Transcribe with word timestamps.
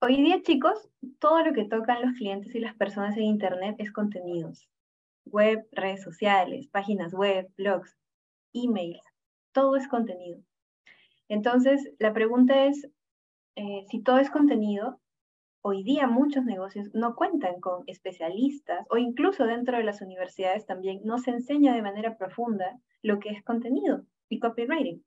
Hoy 0.00 0.14
día, 0.22 0.40
chicos, 0.42 0.88
todo 1.18 1.42
lo 1.44 1.52
que 1.52 1.64
tocan 1.64 2.00
los 2.00 2.12
clientes 2.12 2.54
y 2.54 2.60
las 2.60 2.76
personas 2.76 3.16
en 3.16 3.24
Internet 3.24 3.74
es 3.78 3.90
contenidos. 3.90 4.68
Web, 5.24 5.66
redes 5.72 6.04
sociales, 6.04 6.68
páginas 6.68 7.12
web, 7.12 7.50
blogs, 7.56 7.98
emails, 8.52 9.02
todo 9.50 9.74
es 9.74 9.88
contenido. 9.88 10.40
Entonces, 11.28 11.90
la 11.98 12.12
pregunta 12.12 12.66
es, 12.66 12.88
eh, 13.56 13.86
si 13.90 14.00
todo 14.00 14.18
es 14.18 14.30
contenido, 14.30 15.00
hoy 15.62 15.82
día 15.82 16.06
muchos 16.06 16.44
negocios 16.44 16.88
no 16.94 17.16
cuentan 17.16 17.60
con 17.60 17.82
especialistas 17.88 18.86
o 18.90 18.98
incluso 18.98 19.46
dentro 19.46 19.78
de 19.78 19.82
las 19.82 20.00
universidades 20.00 20.64
también 20.64 21.00
no 21.02 21.18
se 21.18 21.32
enseña 21.32 21.74
de 21.74 21.82
manera 21.82 22.16
profunda 22.16 22.78
lo 23.02 23.18
que 23.18 23.30
es 23.30 23.42
contenido 23.42 24.06
y 24.28 24.38
copywriting. 24.38 25.04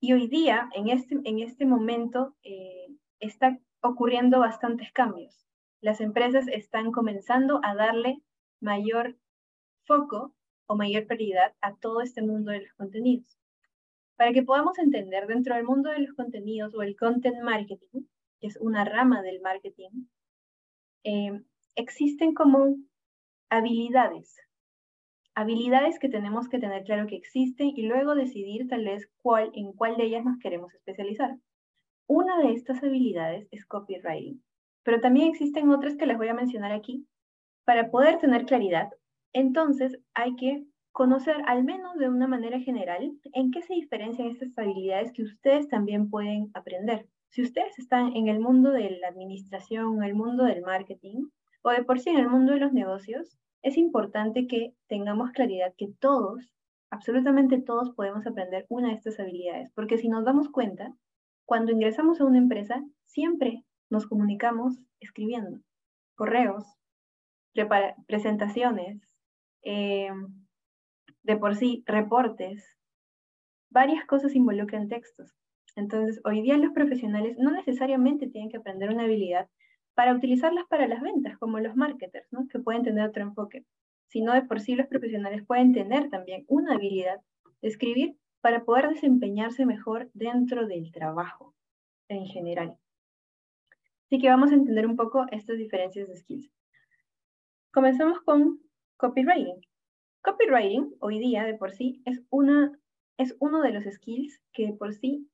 Y 0.00 0.14
hoy 0.14 0.26
día, 0.26 0.68
en 0.74 0.88
este, 0.88 1.16
este 1.24 1.64
momento, 1.64 2.34
eh, 2.42 2.88
está 3.20 3.56
ocurriendo 3.82 4.40
bastantes 4.40 4.92
cambios. 4.92 5.46
Las 5.80 6.00
empresas 6.00 6.46
están 6.48 6.92
comenzando 6.92 7.60
a 7.62 7.74
darle 7.74 8.22
mayor 8.60 9.16
foco 9.84 10.34
o 10.66 10.76
mayor 10.76 11.06
prioridad 11.06 11.54
a 11.60 11.74
todo 11.74 12.00
este 12.00 12.22
mundo 12.22 12.52
de 12.52 12.62
los 12.62 12.72
contenidos. 12.74 13.38
Para 14.16 14.32
que 14.32 14.42
podamos 14.42 14.78
entender 14.78 15.26
dentro 15.26 15.54
del 15.54 15.64
mundo 15.64 15.90
de 15.90 16.00
los 16.00 16.14
contenidos 16.14 16.74
o 16.74 16.82
el 16.82 16.96
content 16.96 17.42
marketing, 17.42 18.02
que 18.38 18.46
es 18.46 18.58
una 18.60 18.84
rama 18.84 19.22
del 19.22 19.40
marketing, 19.40 20.06
eh, 21.04 21.42
existen 21.74 22.34
como 22.34 22.76
habilidades. 23.48 24.36
Habilidades 25.34 25.98
que 25.98 26.08
tenemos 26.08 26.48
que 26.48 26.58
tener 26.58 26.84
claro 26.84 27.06
que 27.06 27.16
existen 27.16 27.72
y 27.74 27.82
luego 27.82 28.14
decidir 28.14 28.68
tal 28.68 28.84
vez 28.84 29.08
cuál, 29.22 29.50
en 29.54 29.72
cuál 29.72 29.96
de 29.96 30.04
ellas 30.04 30.24
nos 30.24 30.38
queremos 30.38 30.74
especializar. 30.74 31.36
Una 32.12 32.38
de 32.38 32.54
estas 32.54 32.82
habilidades 32.82 33.46
es 33.52 33.64
copywriting, 33.64 34.42
pero 34.82 35.00
también 35.00 35.28
existen 35.28 35.70
otras 35.70 35.94
que 35.94 36.06
les 36.06 36.18
voy 36.18 36.26
a 36.26 36.34
mencionar 36.34 36.72
aquí. 36.72 37.06
Para 37.64 37.92
poder 37.92 38.18
tener 38.18 38.46
claridad, 38.46 38.90
entonces 39.32 39.96
hay 40.12 40.34
que 40.34 40.64
conocer 40.90 41.36
al 41.46 41.62
menos 41.62 41.96
de 41.98 42.08
una 42.08 42.26
manera 42.26 42.58
general 42.58 43.12
en 43.32 43.52
qué 43.52 43.62
se 43.62 43.74
diferencian 43.74 44.26
estas 44.26 44.58
habilidades 44.58 45.12
que 45.12 45.22
ustedes 45.22 45.68
también 45.68 46.10
pueden 46.10 46.50
aprender. 46.52 47.06
Si 47.28 47.42
ustedes 47.42 47.78
están 47.78 48.16
en 48.16 48.26
el 48.26 48.40
mundo 48.40 48.72
de 48.72 48.90
la 48.90 49.06
administración, 49.06 50.02
el 50.02 50.16
mundo 50.16 50.42
del 50.42 50.62
marketing 50.62 51.28
o 51.62 51.70
de 51.70 51.84
por 51.84 52.00
sí 52.00 52.10
en 52.10 52.18
el 52.18 52.28
mundo 52.28 52.54
de 52.54 52.58
los 52.58 52.72
negocios, 52.72 53.38
es 53.62 53.76
importante 53.78 54.48
que 54.48 54.74
tengamos 54.88 55.30
claridad 55.30 55.74
que 55.78 55.92
todos, 56.00 56.52
absolutamente 56.90 57.60
todos 57.60 57.94
podemos 57.94 58.26
aprender 58.26 58.66
una 58.68 58.88
de 58.88 58.94
estas 58.94 59.20
habilidades, 59.20 59.70
porque 59.76 59.96
si 59.96 60.08
nos 60.08 60.24
damos 60.24 60.48
cuenta, 60.48 60.92
cuando 61.50 61.72
ingresamos 61.72 62.20
a 62.20 62.24
una 62.26 62.38
empresa, 62.38 62.80
siempre 63.06 63.64
nos 63.90 64.06
comunicamos 64.06 64.78
escribiendo 65.00 65.58
correos, 66.14 66.64
presentaciones, 68.06 69.02
eh, 69.64 70.12
de 71.24 71.36
por 71.36 71.56
sí, 71.56 71.82
reportes, 71.86 72.64
varias 73.68 74.06
cosas 74.06 74.36
involucran 74.36 74.86
textos. 74.86 75.34
Entonces, 75.74 76.20
hoy 76.22 76.40
día 76.40 76.56
los 76.56 76.72
profesionales 76.72 77.36
no 77.36 77.50
necesariamente 77.50 78.28
tienen 78.28 78.48
que 78.48 78.58
aprender 78.58 78.88
una 78.88 79.02
habilidad 79.02 79.48
para 79.94 80.14
utilizarlas 80.14 80.66
para 80.68 80.86
las 80.86 81.00
ventas, 81.00 81.36
como 81.36 81.58
los 81.58 81.74
marketers, 81.74 82.28
¿no? 82.30 82.46
que 82.46 82.60
pueden 82.60 82.84
tener 82.84 83.08
otro 83.08 83.24
enfoque, 83.24 83.64
sino 84.06 84.34
de 84.34 84.42
por 84.42 84.60
sí 84.60 84.76
los 84.76 84.86
profesionales 84.86 85.44
pueden 85.44 85.72
tener 85.72 86.10
también 86.10 86.44
una 86.46 86.74
habilidad 86.74 87.20
de 87.60 87.68
escribir 87.68 88.19
para 88.40 88.64
poder 88.64 88.88
desempeñarse 88.88 89.66
mejor 89.66 90.10
dentro 90.14 90.66
del 90.66 90.90
trabajo 90.92 91.54
en 92.08 92.26
general. 92.26 92.76
Así 94.06 94.18
que 94.18 94.28
vamos 94.28 94.50
a 94.50 94.54
entender 94.54 94.86
un 94.86 94.96
poco 94.96 95.26
estas 95.30 95.58
diferencias 95.58 96.08
de 96.08 96.16
skills. 96.16 96.50
Comenzamos 97.72 98.20
con 98.22 98.60
copywriting. 98.96 99.60
Copywriting 100.22 100.94
hoy 100.98 101.18
día 101.18 101.44
de 101.44 101.54
por 101.54 101.72
sí 101.72 102.02
es, 102.04 102.20
una, 102.30 102.76
es 103.16 103.36
uno 103.38 103.62
de 103.62 103.72
los 103.72 103.84
skills 103.84 104.40
que 104.52 104.66
de 104.66 104.72
por 104.72 104.94
sí 104.94 105.28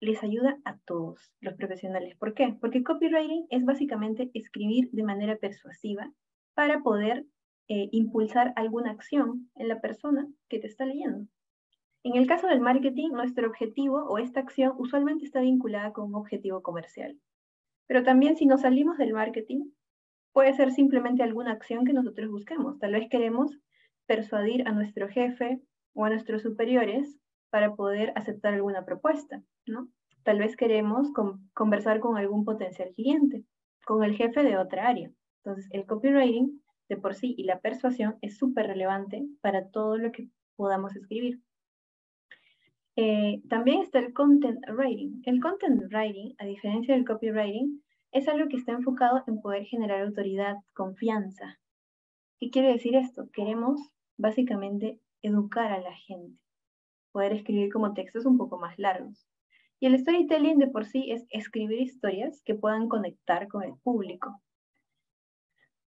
les 0.00 0.22
ayuda 0.22 0.58
a 0.64 0.78
todos 0.78 1.32
los 1.40 1.54
profesionales. 1.54 2.16
¿Por 2.16 2.34
qué? 2.34 2.56
Porque 2.60 2.82
copywriting 2.82 3.46
es 3.50 3.64
básicamente 3.64 4.30
escribir 4.34 4.90
de 4.90 5.04
manera 5.04 5.36
persuasiva 5.36 6.12
para 6.54 6.80
poder 6.82 7.26
eh, 7.68 7.88
impulsar 7.92 8.52
alguna 8.56 8.90
acción 8.90 9.50
en 9.54 9.68
la 9.68 9.80
persona 9.80 10.26
que 10.48 10.58
te 10.58 10.66
está 10.66 10.86
leyendo. 10.86 11.28
En 12.04 12.16
el 12.16 12.26
caso 12.26 12.48
del 12.48 12.60
marketing, 12.60 13.10
nuestro 13.10 13.46
objetivo 13.46 14.04
o 14.04 14.18
esta 14.18 14.40
acción 14.40 14.74
usualmente 14.76 15.24
está 15.24 15.40
vinculada 15.40 15.92
con 15.92 16.06
un 16.06 16.16
objetivo 16.16 16.60
comercial. 16.60 17.16
Pero 17.86 18.02
también 18.02 18.36
si 18.36 18.44
nos 18.46 18.62
salimos 18.62 18.98
del 18.98 19.12
marketing, 19.12 19.70
puede 20.32 20.52
ser 20.54 20.72
simplemente 20.72 21.22
alguna 21.22 21.52
acción 21.52 21.84
que 21.84 21.92
nosotros 21.92 22.28
busquemos. 22.28 22.78
Tal 22.80 22.92
vez 22.92 23.08
queremos 23.08 23.56
persuadir 24.06 24.66
a 24.66 24.72
nuestro 24.72 25.08
jefe 25.08 25.60
o 25.94 26.04
a 26.04 26.10
nuestros 26.10 26.42
superiores 26.42 27.18
para 27.50 27.76
poder 27.76 28.12
aceptar 28.16 28.54
alguna 28.54 28.84
propuesta, 28.84 29.42
¿no? 29.66 29.88
Tal 30.24 30.38
vez 30.38 30.56
queremos 30.56 31.08
conversar 31.52 32.00
con 32.00 32.16
algún 32.16 32.44
potencial 32.44 32.90
cliente, 32.94 33.44
con 33.84 34.02
el 34.02 34.16
jefe 34.16 34.42
de 34.42 34.56
otra 34.56 34.88
área. 34.88 35.10
Entonces, 35.44 35.68
el 35.72 35.86
copywriting 35.86 36.62
de 36.88 36.96
por 36.96 37.14
sí 37.14 37.34
y 37.36 37.44
la 37.44 37.60
persuasión 37.60 38.16
es 38.22 38.38
súper 38.38 38.66
relevante 38.66 39.24
para 39.40 39.68
todo 39.68 39.98
lo 39.98 40.12
que 40.12 40.28
podamos 40.56 40.96
escribir. 40.96 41.40
Eh, 42.96 43.40
también 43.48 43.80
está 43.80 44.00
el 44.00 44.12
content 44.12 44.58
writing. 44.68 45.22
El 45.24 45.40
content 45.40 45.82
writing, 45.90 46.34
a 46.38 46.44
diferencia 46.44 46.94
del 46.94 47.06
copywriting, 47.06 47.82
es 48.12 48.28
algo 48.28 48.48
que 48.48 48.56
está 48.56 48.72
enfocado 48.72 49.22
en 49.26 49.40
poder 49.40 49.64
generar 49.64 50.02
autoridad, 50.02 50.56
confianza. 50.74 51.58
¿Qué 52.38 52.50
quiere 52.50 52.72
decir 52.72 52.94
esto? 52.94 53.30
Queremos 53.32 53.80
básicamente 54.18 55.00
educar 55.22 55.72
a 55.72 55.80
la 55.80 55.94
gente, 55.94 56.38
poder 57.12 57.32
escribir 57.32 57.72
como 57.72 57.94
textos 57.94 58.26
un 58.26 58.36
poco 58.36 58.58
más 58.58 58.78
largos. 58.78 59.26
Y 59.80 59.86
el 59.86 59.98
storytelling 59.98 60.58
de 60.58 60.68
por 60.68 60.84
sí 60.84 61.10
es 61.10 61.24
escribir 61.30 61.80
historias 61.80 62.42
que 62.44 62.54
puedan 62.54 62.88
conectar 62.88 63.48
con 63.48 63.62
el 63.62 63.74
público. 63.82 64.42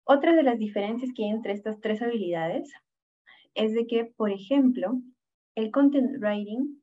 Otra 0.05 0.35
de 0.35 0.43
las 0.43 0.59
diferencias 0.59 1.13
que 1.15 1.25
hay 1.25 1.31
entre 1.31 1.53
estas 1.53 1.81
tres 1.81 2.03
habilidades 2.03 2.73
es 3.55 3.73
de 3.73 3.87
que, 3.87 4.05
por 4.05 4.31
ejemplo, 4.31 5.01
el 5.55 5.71
content 5.71 6.21
writing 6.21 6.80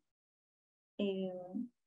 eh, 0.97 1.31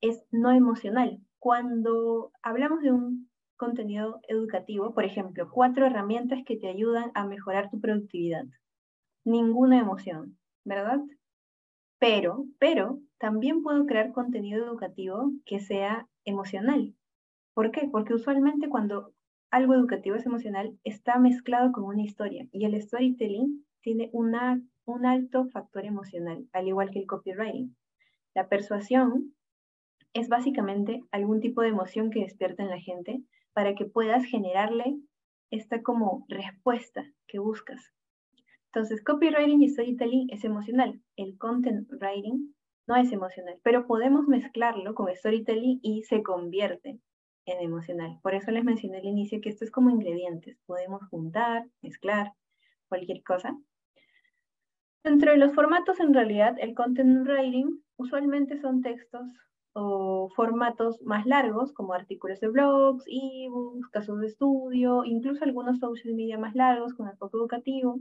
es 0.00 0.22
no 0.30 0.50
emocional. 0.50 1.20
Cuando 1.38 2.32
hablamos 2.42 2.82
de 2.82 2.92
un 2.92 3.30
contenido 3.56 4.20
educativo, 4.28 4.94
por 4.94 5.04
ejemplo, 5.04 5.50
cuatro 5.50 5.86
herramientas 5.86 6.40
que 6.46 6.56
te 6.56 6.68
ayudan 6.68 7.10
a 7.14 7.26
mejorar 7.26 7.70
tu 7.70 7.80
productividad. 7.80 8.44
Ninguna 9.24 9.78
emoción, 9.78 10.38
¿verdad? 10.64 11.00
Pero, 11.98 12.46
pero 12.58 13.00
también 13.18 13.62
puedo 13.62 13.84
crear 13.84 14.12
contenido 14.12 14.64
educativo 14.64 15.32
que 15.44 15.60
sea 15.60 16.08
emocional. 16.24 16.94
¿Por 17.52 17.70
qué? 17.70 17.88
Porque 17.92 18.14
usualmente 18.14 18.70
cuando 18.70 19.12
algo 19.50 19.74
educativo 19.74 20.16
es 20.16 20.24
emocional, 20.24 20.78
está 20.84 21.18
mezclado 21.18 21.72
con 21.72 21.84
una 21.84 22.02
historia 22.02 22.46
y 22.52 22.64
el 22.64 22.80
storytelling 22.80 23.66
tiene 23.82 24.08
una, 24.12 24.62
un 24.86 25.04
alto 25.04 25.46
factor 25.46 25.84
emocional, 25.84 26.46
al 26.52 26.68
igual 26.68 26.90
que 26.90 27.00
el 27.00 27.06
copywriting. 27.06 27.76
La 28.34 28.48
persuasión 28.48 29.34
es 30.12 30.28
básicamente 30.28 31.02
algún 31.10 31.40
tipo 31.40 31.62
de 31.62 31.68
emoción 31.68 32.10
que 32.10 32.20
despierta 32.20 32.62
en 32.62 32.70
la 32.70 32.80
gente 32.80 33.22
para 33.52 33.74
que 33.74 33.84
puedas 33.84 34.24
generarle 34.24 34.96
esta 35.50 35.82
como 35.82 36.26
respuesta 36.28 37.04
que 37.26 37.38
buscas. 37.38 37.92
Entonces, 38.66 39.02
copywriting 39.02 39.62
y 39.62 39.68
storytelling 39.68 40.28
es 40.30 40.44
emocional. 40.44 41.00
El 41.16 41.36
content 41.38 41.90
writing 42.00 42.54
no 42.86 42.96
es 42.96 43.12
emocional, 43.12 43.58
pero 43.62 43.86
podemos 43.86 44.28
mezclarlo 44.28 44.94
con 44.94 45.14
storytelling 45.14 45.80
y 45.82 46.04
se 46.04 46.22
convierte 46.22 47.00
en 47.46 47.60
emocional. 47.60 48.18
Por 48.22 48.34
eso 48.34 48.50
les 48.52 48.64
mencioné 48.64 48.98
al 48.98 49.06
inicio 49.06 49.40
que 49.40 49.48
esto 49.48 49.64
es 49.64 49.70
como 49.70 49.90
ingredientes. 49.90 50.56
Podemos 50.66 51.02
juntar, 51.08 51.66
mezclar, 51.82 52.32
cualquier 52.88 53.22
cosa. 53.24 53.56
Dentro 55.02 55.32
de 55.32 55.38
los 55.38 55.54
formatos, 55.54 55.98
en 55.98 56.14
realidad, 56.14 56.56
el 56.60 56.74
content 56.74 57.26
writing 57.26 57.82
usualmente 58.00 58.58
son 58.60 58.80
textos 58.80 59.28
o 59.72 60.28
formatos 60.34 61.00
más 61.02 61.26
largos, 61.26 61.72
como 61.72 61.92
artículos 61.92 62.40
de 62.40 62.48
blogs, 62.48 63.04
ebooks, 63.06 63.88
casos 63.88 64.20
de 64.20 64.26
estudio, 64.26 65.04
incluso 65.04 65.44
algunos 65.44 65.78
social 65.78 66.14
media 66.14 66.38
más 66.38 66.54
largos 66.54 66.94
con 66.94 67.08
enfoque 67.08 67.36
educativo, 67.36 68.00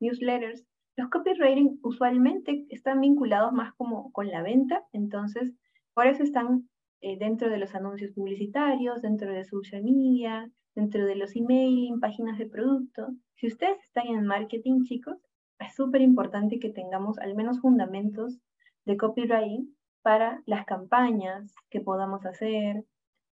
newsletters. 0.00 0.64
Los 0.96 1.10
copywriting 1.10 1.78
usualmente 1.82 2.66
están 2.70 3.00
vinculados 3.00 3.52
más 3.52 3.74
como 3.74 4.10
con 4.12 4.28
la 4.28 4.42
venta, 4.42 4.82
entonces 4.92 5.52
por 5.94 6.06
eso 6.06 6.22
están 6.22 6.68
eh, 7.02 7.18
dentro 7.18 7.50
de 7.50 7.58
los 7.58 7.74
anuncios 7.74 8.12
publicitarios, 8.12 9.02
dentro 9.02 9.30
de 9.30 9.44
social 9.44 9.84
media, 9.84 10.50
dentro 10.74 11.04
de 11.04 11.16
los 11.16 11.36
emailing, 11.36 12.00
páginas 12.00 12.38
de 12.38 12.46
producto. 12.46 13.08
Si 13.34 13.46
ustedes 13.46 13.78
están 13.84 14.06
en 14.06 14.26
marketing, 14.26 14.84
chicos, 14.84 15.18
es 15.58 15.74
súper 15.74 16.00
importante 16.00 16.58
que 16.58 16.70
tengamos 16.70 17.18
al 17.18 17.34
menos 17.34 17.60
fundamentos 17.60 18.38
de 18.86 18.96
copywriting 18.96 19.76
para 20.02 20.42
las 20.46 20.64
campañas 20.64 21.54
que 21.68 21.80
podamos 21.80 22.24
hacer, 22.24 22.84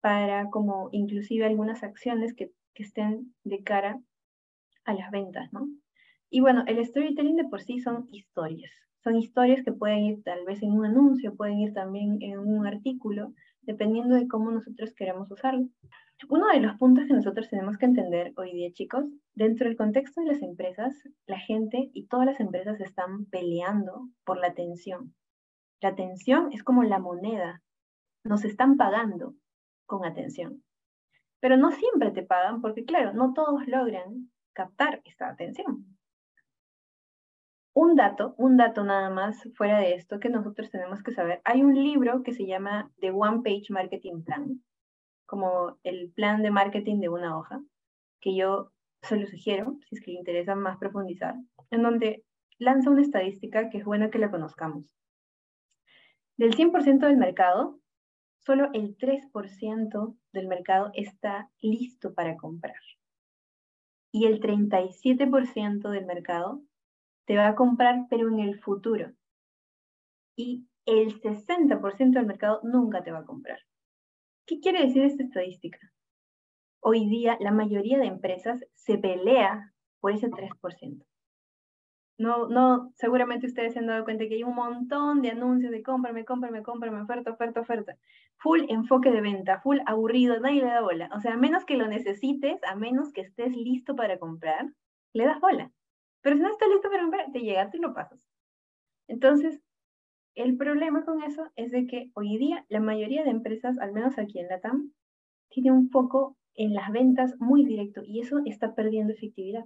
para 0.01 0.50
como 0.50 0.89
inclusive 0.92 1.45
algunas 1.45 1.83
acciones 1.83 2.33
que, 2.33 2.51
que 2.74 2.83
estén 2.83 3.36
de 3.44 3.62
cara 3.63 4.01
a 4.86 4.94
las 4.94 5.12
ventas, 5.12 5.51
¿no? 5.53 5.68
Y 6.30 6.39
bueno, 6.39 6.63
el 6.65 6.83
storytelling 6.83 7.36
de 7.36 7.50
por 7.50 7.62
sí 7.62 7.80
son 7.80 8.07
historias. 8.12 8.71
Son 9.03 9.15
historias 9.15 9.63
que 9.63 9.74
pueden 9.74 10.00
ir 10.00 10.24
tal 10.24 10.45
vez 10.45 10.63
en 10.63 10.71
un 10.71 10.86
anuncio, 10.86 11.36
pueden 11.36 11.59
ir 11.59 11.74
también 11.74 12.18
en 12.21 12.39
un 12.39 12.65
artículo, 12.65 13.33
dependiendo 13.62 14.15
de 14.15 14.27
cómo 14.27 14.51
nosotros 14.51 14.94
queremos 14.94 15.30
usarlo. 15.30 15.68
Uno 16.30 16.48
de 16.53 16.59
los 16.59 16.77
puntos 16.77 17.06
que 17.06 17.13
nosotros 17.13 17.50
tenemos 17.50 17.77
que 17.77 17.86
entender 17.86 18.31
hoy 18.38 18.53
día, 18.53 18.71
chicos, 18.71 19.06
dentro 19.33 19.68
del 19.68 19.75
contexto 19.75 20.21
de 20.21 20.27
las 20.27 20.42
empresas, 20.42 20.94
la 21.25 21.39
gente 21.39 21.89
y 21.94 22.06
todas 22.06 22.27
las 22.27 22.39
empresas 22.39 22.80
están 22.80 23.25
peleando 23.25 24.07
por 24.24 24.38
la 24.38 24.48
atención. 24.48 25.13
La 25.81 25.89
atención 25.89 26.50
es 26.54 26.63
como 26.63 26.83
la 26.83 27.00
moneda. 27.00 27.62
Nos 28.24 28.45
están 28.45 28.78
pagando 28.78 29.33
con 29.88 30.06
atención. 30.06 30.63
Pero 31.39 31.57
no 31.57 31.72
siempre 31.72 32.12
te 32.12 32.22
pagan 32.22 32.62
porque, 32.62 32.86
claro, 32.86 33.13
no 33.13 33.33
todos 33.33 33.68
logran 33.68 34.31
captar 34.54 35.01
esta 35.06 35.30
atención. 35.30 35.98
Un 37.74 37.95
dato, 37.95 38.36
un 38.38 38.57
dato 38.57 38.83
nada 38.83 39.10
más 39.10 39.42
fuera 39.56 39.80
de 39.80 39.95
esto 39.95 40.19
que 40.19 40.30
nosotros 40.30 40.69
tenemos 40.69 41.01
que 41.01 41.13
saber. 41.13 41.42
Hay 41.45 41.63
un 41.63 41.74
libro 41.74 42.22
que 42.22 42.34
se 42.34 42.45
llama 42.45 42.92
The 43.00 43.12
One 43.12 43.42
Page 43.44 43.68
Marketing 43.69 44.24
Plan, 44.24 44.62
como 45.25 45.80
el 45.84 46.12
plan 46.12 46.44
de 46.44 46.51
marketing 46.51 47.00
de 47.00 47.10
una 47.10 47.38
hoja, 47.39 47.62
que 48.19 48.36
yo 48.36 48.72
se 49.01 49.16
lo 49.16 49.25
sugiero, 49.25 49.77
si 49.88 49.95
es 49.95 50.01
que 50.01 50.12
le 50.12 50.19
interesa 50.19 50.54
más 50.54 50.77
profundizar, 50.77 51.36
en 51.72 51.81
donde 51.81 52.24
lanza 52.60 52.92
una 52.92 53.01
estadística 53.01 53.69
que 53.69 53.80
es 53.80 53.86
buena 53.86 54.12
que 54.12 54.19
la 54.19 54.30
conozcamos. 54.30 54.86
Del 56.41 56.55
100% 56.55 57.05
del 57.05 57.17
mercado, 57.17 57.79
solo 58.39 58.71
el 58.73 58.97
3% 58.97 60.17
del 60.33 60.47
mercado 60.47 60.89
está 60.95 61.51
listo 61.61 62.15
para 62.15 62.35
comprar. 62.35 62.81
Y 64.11 64.25
el 64.25 64.41
37% 64.41 65.91
del 65.91 66.07
mercado 66.07 66.63
te 67.25 67.38
va 67.38 67.49
a 67.49 67.55
comprar, 67.55 68.07
pero 68.09 68.27
en 68.27 68.39
el 68.39 68.59
futuro. 68.59 69.13
Y 70.35 70.67
el 70.88 71.21
60% 71.21 72.13
del 72.13 72.25
mercado 72.25 72.59
nunca 72.63 73.03
te 73.03 73.11
va 73.11 73.19
a 73.19 73.25
comprar. 73.25 73.59
¿Qué 74.47 74.59
quiere 74.61 74.81
decir 74.81 75.03
esta 75.03 75.21
estadística? 75.21 75.93
Hoy 76.79 77.07
día 77.07 77.38
la 77.39 77.51
mayoría 77.51 77.99
de 77.99 78.07
empresas 78.07 78.65
se 78.73 78.97
pelea 78.97 79.75
por 79.99 80.11
ese 80.11 80.31
3%. 80.31 81.05
No, 82.21 82.47
no, 82.47 82.94
seguramente 82.97 83.47
ustedes 83.47 83.73
se 83.73 83.79
han 83.79 83.88
dado 83.88 84.03
cuenta 84.03 84.27
que 84.27 84.35
hay 84.35 84.44
un 84.44 84.53
montón 84.53 85.23
de 85.23 85.31
anuncios 85.31 85.71
de 85.71 85.81
cómprame, 85.81 86.23
cómprame, 86.23 86.62
cómprame, 86.62 87.01
oferta, 87.01 87.31
oferta, 87.31 87.62
oferta. 87.62 87.97
Full 88.38 88.65
enfoque 88.69 89.09
de 89.09 89.21
venta, 89.21 89.59
full 89.62 89.79
aburrido, 89.88 90.39
nadie 90.39 90.62
le 90.62 90.68
da 90.68 90.81
bola. 90.81 91.09
O 91.15 91.19
sea, 91.19 91.33
a 91.33 91.38
menos 91.38 91.65
que 91.65 91.77
lo 91.77 91.88
necesites, 91.88 92.63
a 92.63 92.75
menos 92.75 93.12
que 93.12 93.21
estés 93.21 93.56
listo 93.56 93.95
para 93.95 94.19
comprar, 94.19 94.69
le 95.13 95.25
das 95.25 95.39
bola. 95.39 95.71
Pero 96.21 96.35
si 96.35 96.44
no 96.44 96.50
estás 96.50 96.69
listo 96.69 96.91
para 96.91 97.01
comprar, 97.01 97.31
te 97.31 97.39
llegas 97.39 97.73
y 97.73 97.79
lo 97.79 97.95
pasas. 97.95 98.24
Entonces, 99.07 99.59
el 100.35 100.57
problema 100.57 101.03
con 101.03 101.24
eso 101.24 101.50
es 101.56 101.71
de 101.71 101.88
que 101.88 102.12
hoy 102.13 102.38
día 102.38 102.67
la 102.69 102.81
mayoría 102.81 103.24
de 103.24 103.31
empresas, 103.31 103.79
al 103.79 103.94
menos 103.94 104.19
aquí 104.19 104.38
en 104.38 104.47
la 104.47 104.59
TAM, 104.59 104.91
tiene 105.50 105.71
un 105.71 105.89
foco 105.89 106.38
en 106.53 106.75
las 106.75 106.91
ventas 106.91 107.33
muy 107.39 107.65
directo 107.65 108.03
y 108.06 108.19
eso 108.19 108.41
está 108.45 108.75
perdiendo 108.75 109.12
efectividad. 109.12 109.65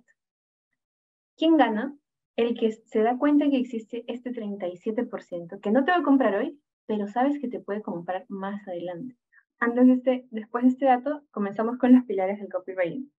¿Quién 1.35 1.57
gana? 1.57 1.93
El 2.35 2.57
que 2.57 2.71
se 2.71 3.01
da 3.01 3.17
cuenta 3.17 3.49
que 3.49 3.57
existe 3.57 4.03
este 4.07 4.31
37% 4.31 5.61
que 5.61 5.71
no 5.71 5.85
te 5.85 5.91
va 5.91 5.97
a 5.97 6.03
comprar 6.03 6.35
hoy, 6.35 6.59
pero 6.85 7.07
sabes 7.07 7.39
que 7.39 7.47
te 7.47 7.59
puede 7.59 7.81
comprar 7.81 8.25
más 8.27 8.67
adelante. 8.67 9.15
Antes 9.59 9.87
de 9.87 9.93
este, 9.93 10.27
después 10.31 10.63
de 10.63 10.69
este 10.71 10.85
dato, 10.85 11.23
comenzamos 11.31 11.77
con 11.77 11.93
los 11.93 12.03
pilares 12.05 12.39
del 12.39 12.51
copywriting. 12.51 13.11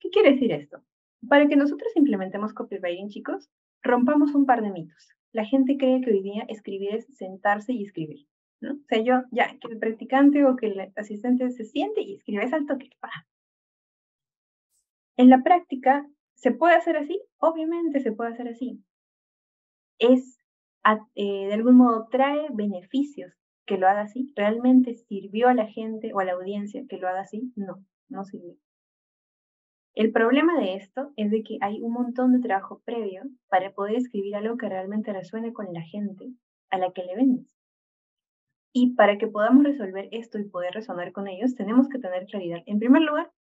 ¿Qué 0.00 0.10
quiere 0.10 0.32
decir 0.32 0.52
esto? 0.52 0.82
Para 1.28 1.46
que 1.46 1.56
nosotros 1.56 1.92
implementemos 1.94 2.52
copywriting, 2.52 3.08
chicos, 3.08 3.48
rompamos 3.82 4.34
un 4.34 4.44
par 4.44 4.60
de 4.62 4.70
mitos. 4.70 5.08
La 5.32 5.44
gente 5.44 5.76
cree 5.76 6.00
que 6.00 6.10
hoy 6.10 6.22
día 6.22 6.44
escribir 6.48 6.96
es 6.96 7.06
sentarse 7.16 7.72
y 7.72 7.84
escribir. 7.84 8.26
¿no? 8.60 8.72
O 8.74 8.84
sea, 8.88 9.00
yo, 9.02 9.22
ya, 9.30 9.56
que 9.58 9.68
el 9.68 9.78
practicante 9.78 10.44
o 10.44 10.56
que 10.56 10.66
el 10.66 10.92
asistente 10.96 11.50
se 11.50 11.64
siente 11.64 12.02
y 12.02 12.16
escribe, 12.16 12.44
es 12.44 12.52
al 12.52 12.66
toque. 12.66 12.90
En 15.16 15.30
la 15.30 15.42
práctica, 15.42 16.08
¿se 16.44 16.52
puede 16.52 16.74
hacer 16.74 16.98
así? 16.98 17.22
Obviamente 17.38 18.00
se 18.00 18.12
puede 18.12 18.34
hacer 18.34 18.48
así. 18.48 18.84
Es, 19.98 20.38
eh, 21.14 21.46
de 21.46 21.54
algún 21.54 21.78
modo, 21.78 22.06
trae 22.10 22.48
beneficios 22.52 23.32
que 23.64 23.78
lo 23.78 23.88
haga 23.88 24.02
así. 24.02 24.30
¿Realmente 24.36 24.92
sirvió 24.92 25.48
a 25.48 25.54
la 25.54 25.66
gente 25.66 26.12
o 26.12 26.20
a 26.20 26.24
la 26.26 26.34
audiencia 26.34 26.84
que 26.86 26.98
lo 26.98 27.08
haga 27.08 27.22
así? 27.22 27.50
No, 27.56 27.82
no 28.10 28.26
sirvió. 28.26 28.56
El 29.94 30.12
problema 30.12 30.60
de 30.60 30.74
esto 30.74 31.14
es 31.16 31.30
de 31.30 31.42
que 31.42 31.56
hay 31.62 31.80
un 31.80 31.94
montón 31.94 32.34
de 32.34 32.46
trabajo 32.46 32.82
previo 32.84 33.22
para 33.48 33.72
poder 33.72 33.96
escribir 33.96 34.36
algo 34.36 34.58
que 34.58 34.68
realmente 34.68 35.14
resuene 35.14 35.54
con 35.54 35.72
la 35.72 35.80
gente 35.80 36.30
a 36.68 36.76
la 36.76 36.92
que 36.92 37.04
le 37.04 37.16
vendes. 37.16 37.46
Y 38.74 38.94
para 38.96 39.16
que 39.16 39.28
podamos 39.28 39.64
resolver 39.64 40.10
esto 40.12 40.38
y 40.38 40.44
poder 40.44 40.74
resonar 40.74 41.12
con 41.12 41.26
ellos, 41.26 41.54
tenemos 41.54 41.88
que 41.88 41.98
tener 41.98 42.26
claridad, 42.26 42.62
en 42.66 42.80
primer 42.80 43.00
lugar, 43.00 43.32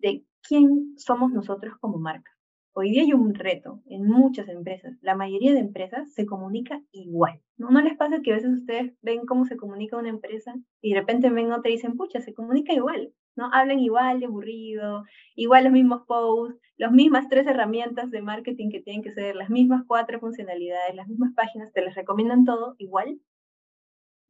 de 0.00 0.24
quién 0.46 0.94
somos 0.98 1.32
nosotros 1.32 1.74
como 1.80 1.98
marca. 1.98 2.30
Hoy 2.76 2.90
día 2.90 3.02
hay 3.02 3.12
un 3.12 3.34
reto 3.34 3.80
en 3.86 4.04
muchas 4.04 4.48
empresas. 4.48 4.96
La 5.00 5.14
mayoría 5.14 5.52
de 5.52 5.60
empresas 5.60 6.12
se 6.12 6.26
comunica 6.26 6.82
igual. 6.90 7.40
¿no? 7.56 7.70
¿No 7.70 7.80
les 7.80 7.96
pasa 7.96 8.20
que 8.20 8.32
a 8.32 8.34
veces 8.34 8.50
ustedes 8.52 8.92
ven 9.00 9.26
cómo 9.26 9.44
se 9.44 9.56
comunica 9.56 9.96
una 9.96 10.08
empresa 10.08 10.54
y 10.80 10.92
de 10.92 11.00
repente 11.00 11.30
ven 11.30 11.52
otra 11.52 11.70
y 11.70 11.74
dicen, 11.74 11.96
pucha, 11.96 12.20
se 12.20 12.34
comunica 12.34 12.72
igual? 12.72 13.12
¿no? 13.36 13.48
Hablan 13.52 13.78
igual 13.78 14.20
de 14.20 14.26
aburrido, 14.26 15.04
igual 15.36 15.64
los 15.64 15.72
mismos 15.72 16.02
posts, 16.06 16.60
las 16.76 16.92
mismas 16.92 17.28
tres 17.28 17.46
herramientas 17.46 18.10
de 18.10 18.22
marketing 18.22 18.70
que 18.70 18.82
tienen 18.82 19.02
que 19.02 19.12
ser, 19.12 19.36
las 19.36 19.50
mismas 19.50 19.84
cuatro 19.86 20.18
funcionalidades, 20.18 20.94
las 20.94 21.08
mismas 21.08 21.32
páginas, 21.34 21.72
te 21.72 21.82
les 21.82 21.94
recomiendan 21.94 22.44
todo 22.44 22.74
igual. 22.78 23.20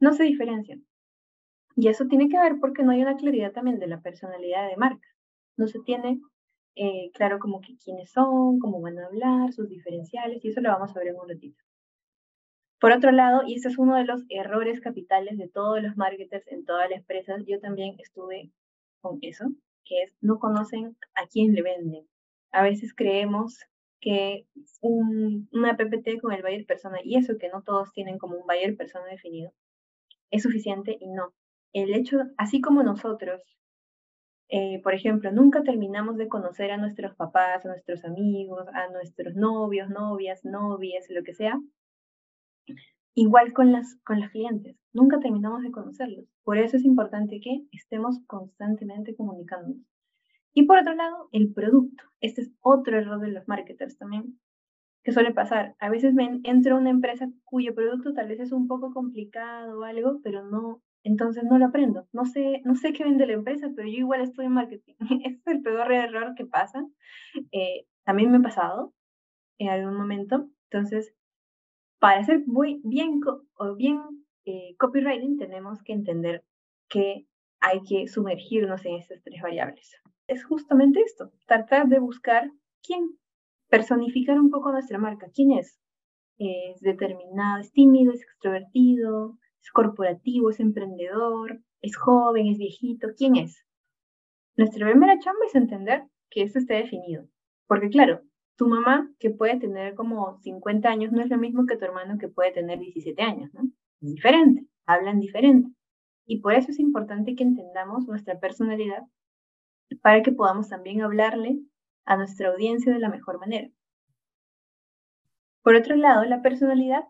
No 0.01 0.13
se 0.13 0.25
diferencian. 0.25 0.85
Y 1.77 1.89
eso 1.89 2.07
tiene 2.07 2.29
que 2.29 2.39
ver 2.39 2.57
porque 2.61 2.83
no 2.83 2.93
hay 2.93 3.03
una 3.03 3.17
claridad 3.17 3.53
también 3.53 3.79
de 3.79 3.87
la 3.87 4.01
personalidad 4.01 4.69
de 4.69 4.77
marca. 4.77 5.14
No 5.57 5.67
se 5.67 5.81
tiene 5.81 6.21
eh, 6.77 7.11
claro 7.15 7.39
como 7.39 7.61
que 7.61 7.77
quiénes 7.77 8.11
son, 8.11 8.59
cómo 8.59 8.81
van 8.81 8.99
a 8.99 9.07
hablar, 9.07 9.53
sus 9.53 9.69
diferenciales, 9.69 10.45
y 10.45 10.49
eso 10.49 10.61
lo 10.61 10.71
vamos 10.71 10.95
a 10.95 10.99
ver 10.99 11.09
en 11.09 11.17
un 11.17 11.29
ratito. 11.29 11.63
Por 12.81 12.93
otro 12.93 13.13
lado, 13.13 13.43
y 13.47 13.55
este 13.55 13.69
es 13.69 13.79
uno 13.79 13.97
de 13.97 14.05
los 14.05 14.25
errores 14.29 14.81
capitales 14.81 15.39
de 15.39 15.49
todos 15.49 15.81
los 15.83 15.97
marketers 15.97 16.47
en 16.49 16.65
todas 16.65 16.91
las 16.91 16.99
empresas, 16.99 17.45
yo 17.47 17.61
también 17.61 17.97
estuve 17.99 18.51
con 19.01 19.19
eso, 19.23 19.47
que 19.85 20.03
es 20.03 20.13
no 20.21 20.39
conocen 20.39 20.97
a 21.15 21.27
quién 21.27 21.55
le 21.55 21.63
venden. 21.63 22.07
A 22.51 22.63
veces 22.63 22.93
creemos 22.95 23.59
que 24.01 24.47
un, 24.83 25.49
una 25.53 25.77
PPT 25.77 26.21
con 26.21 26.33
el 26.33 26.43
buyer 26.43 26.67
persona, 26.67 26.99
y 27.03 27.17
eso 27.17 27.39
que 27.39 27.49
no 27.49 27.63
todos 27.63 27.93
tienen 27.93 28.19
como 28.19 28.37
un 28.37 28.47
buyer 28.47 28.77
persona 28.77 29.07
definido, 29.07 29.53
es 30.31 30.43
suficiente 30.43 30.97
y 31.01 31.07
no. 31.09 31.33
El 31.73 31.95
hecho, 31.95 32.19
así 32.37 32.61
como 32.61 32.83
nosotros 32.83 33.41
eh, 34.49 34.81
por 34.83 34.95
ejemplo, 34.95 35.33
nunca 35.33 35.63
terminamos 35.63 36.17
de 36.17 36.29
conocer 36.29 36.71
a 36.71 36.77
nuestros 36.77 37.15
papás, 37.17 37.65
a 37.65 37.69
nuestros 37.69 38.05
amigos, 38.05 38.67
a 38.75 38.89
nuestros 38.91 39.35
novios, 39.35 39.89
novias, 39.91 40.45
novias, 40.45 41.07
lo 41.09 41.23
que 41.23 41.35
sea. 41.35 41.61
Igual 43.15 43.53
con 43.53 43.73
las, 43.73 43.97
con 44.05 44.21
los 44.21 44.31
clientes, 44.31 44.77
nunca 44.93 45.21
terminamos 45.21 45.63
de 45.63 45.71
conocerlos. 45.71 46.27
Por 46.43 46.59
eso 46.59 46.77
es 46.77 46.85
importante 46.85 47.41
que 47.41 47.65
estemos 47.73 48.21
constantemente 48.27 49.15
comunicándonos. 49.15 49.87
Y 50.53 50.65
por 50.65 50.79
otro 50.79 50.95
lado, 50.95 51.29
el 51.33 51.53
producto. 51.53 52.05
Este 52.21 52.43
es 52.43 52.53
otro 52.61 52.99
error 52.99 53.21
de 53.21 53.33
los 53.33 53.49
marketers 53.49 53.99
también, 53.99 54.39
que 55.03 55.13
suele 55.13 55.33
pasar. 55.33 55.75
A 55.81 55.91
veces 55.91 56.15
me 56.15 56.41
entro 56.45 56.77
a 56.77 56.79
una 56.79 56.91
empresa 56.91 57.29
cuyo 57.45 57.75
producto 57.75 58.15
tal 58.15 58.29
vez 58.29 58.41
es 58.41 58.53
un 58.53 58.69
poco 58.69 58.93
complicado 58.93 59.81
o 59.81 59.85
algo, 59.85 60.21
pero 60.23 60.45
no, 60.45 60.81
entonces 61.05 61.45
no 61.45 61.59
lo 61.59 61.67
aprendo. 61.67 62.09
No 62.13 62.25
sé, 62.25 62.63
no 62.65 62.75
sé 62.75 62.93
qué 62.95 63.05
vende 63.05 63.27
la 63.27 63.35
empresa, 63.35 63.71
pero 63.77 63.87
yo 63.87 63.99
igual 63.99 64.23
estoy 64.23 64.47
en 64.47 64.53
marketing. 64.53 64.95
Ese 65.01 65.29
es 65.29 65.47
el 65.47 65.63
peor 65.63 65.93
error 65.93 66.35
que 66.35 66.47
pasa. 66.47 66.85
Eh, 67.53 67.87
también 68.05 68.33
me 68.33 68.39
ha 68.39 68.43
pasado 68.43 68.95
en 69.59 69.69
algún 69.69 69.97
momento. 69.97 70.49
Entonces, 70.71 71.15
para 72.01 72.21
hacer 72.21 72.43
muy 72.47 72.81
bien, 72.85 73.21
o 73.59 73.75
bien 73.77 74.01
eh, 74.47 74.75
copywriting, 74.79 75.39
tenemos 75.39 75.83
que 75.83 75.93
entender 75.93 76.45
que 76.89 77.27
hay 77.61 77.83
que 77.83 78.09
sumergirnos 78.09 78.85
en 78.87 78.97
estas 78.97 79.23
tres 79.23 79.43
variables. 79.43 79.97
Es 80.27 80.45
justamente 80.45 81.01
esto, 81.03 81.33
tratar 81.47 81.89
de 81.89 81.99
buscar 81.99 82.51
quién, 82.83 83.19
personificar 83.69 84.39
un 84.39 84.51
poco 84.51 84.73
nuestra 84.73 84.99
marca. 84.99 85.29
¿Quién 85.35 85.53
es? 85.53 85.79
Es 86.39 86.81
determinado, 86.81 87.61
es 87.61 87.73
tímido, 87.73 88.13
es 88.13 88.23
extrovertido, 88.23 89.39
es 89.65 89.71
corporativo, 89.73 90.51
es 90.51 90.61
emprendedor, 90.61 91.59
es 91.81 91.97
joven, 91.97 92.49
es 92.49 92.59
viejito, 92.59 93.09
¿quién 93.17 93.37
es? 93.37 93.65
Nuestra 94.57 94.87
primera 94.87 95.19
chamba 95.19 95.47
es 95.47 95.55
entender 95.55 96.05
que 96.31 96.43
eso 96.43 96.59
esté 96.59 96.75
definido. 96.75 97.27
Porque 97.67 97.89
claro, 97.89 98.21
tu 98.57 98.69
mamá 98.69 99.11
que 99.19 99.31
puede 99.31 99.59
tener 99.59 99.95
como 99.95 100.39
50 100.43 100.87
años 100.89 101.13
no 101.13 101.23
es 101.23 101.31
lo 101.31 101.39
mismo 101.39 101.65
que 101.65 101.79
tu 101.79 101.85
hermano 101.87 102.19
que 102.19 102.29
puede 102.29 102.53
tener 102.53 102.79
17 102.79 103.21
años, 103.23 103.55
¿no? 103.55 103.63
Es 104.03 104.15
diferente, 104.15 104.67
hablan 104.85 105.19
diferente. 105.19 105.71
Y 106.27 106.41
por 106.41 106.53
eso 106.53 106.71
es 106.71 106.79
importante 106.79 107.35
que 107.35 107.43
entendamos 107.43 108.07
nuestra 108.07 108.39
personalidad 108.39 109.03
para 110.03 110.23
que 110.23 110.33
podamos 110.33 110.69
también 110.69 111.01
hablarle 111.01 111.59
a 112.05 112.19
nuestra 112.19 112.51
audiencia 112.51 112.93
de 112.93 112.99
la 112.99 113.09
mejor 113.09 113.41
manera. 113.41 113.71
Por 115.63 115.75
otro 115.75 115.97
lado, 115.97 116.25
la 116.25 116.43
personalidad 116.43 117.05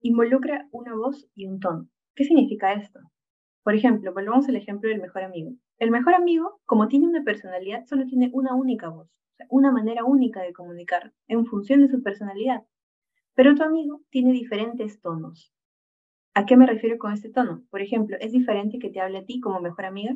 involucra 0.00 0.68
una 0.72 0.94
voz 0.94 1.28
y 1.34 1.46
un 1.46 1.60
tono. 1.60 1.88
¿Qué 2.14 2.24
significa 2.24 2.72
esto? 2.72 3.00
Por 3.62 3.74
ejemplo, 3.74 4.14
volvamos 4.14 4.48
al 4.48 4.56
ejemplo 4.56 4.88
del 4.88 5.00
mejor 5.00 5.24
amigo. 5.24 5.52
El 5.78 5.90
mejor 5.90 6.14
amigo, 6.14 6.60
como 6.64 6.88
tiene 6.88 7.06
una 7.06 7.24
personalidad, 7.24 7.84
solo 7.86 8.06
tiene 8.06 8.30
una 8.32 8.54
única 8.54 8.88
voz, 8.88 9.10
una 9.50 9.72
manera 9.72 10.04
única 10.04 10.40
de 10.40 10.52
comunicar 10.52 11.12
en 11.28 11.44
función 11.46 11.80
de 11.80 11.88
su 11.88 12.02
personalidad. 12.02 12.64
Pero 13.34 13.54
tu 13.54 13.62
amigo 13.62 14.00
tiene 14.10 14.32
diferentes 14.32 15.00
tonos. 15.00 15.52
¿A 16.32 16.46
qué 16.46 16.56
me 16.56 16.66
refiero 16.66 16.98
con 16.98 17.12
este 17.12 17.30
tono? 17.30 17.64
Por 17.70 17.82
ejemplo, 17.82 18.16
es 18.20 18.32
diferente 18.32 18.78
que 18.78 18.90
te 18.90 19.00
hable 19.00 19.18
a 19.18 19.24
ti 19.24 19.40
como 19.40 19.60
mejor 19.60 19.84
amiga 19.84 20.14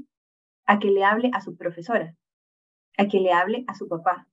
a 0.66 0.78
que 0.78 0.90
le 0.90 1.02
hable 1.02 1.30
a 1.32 1.40
su 1.40 1.56
profesora, 1.56 2.14
a 2.96 3.08
que 3.08 3.20
le 3.20 3.32
hable 3.32 3.64
a 3.66 3.74
su 3.74 3.88
papá, 3.88 4.28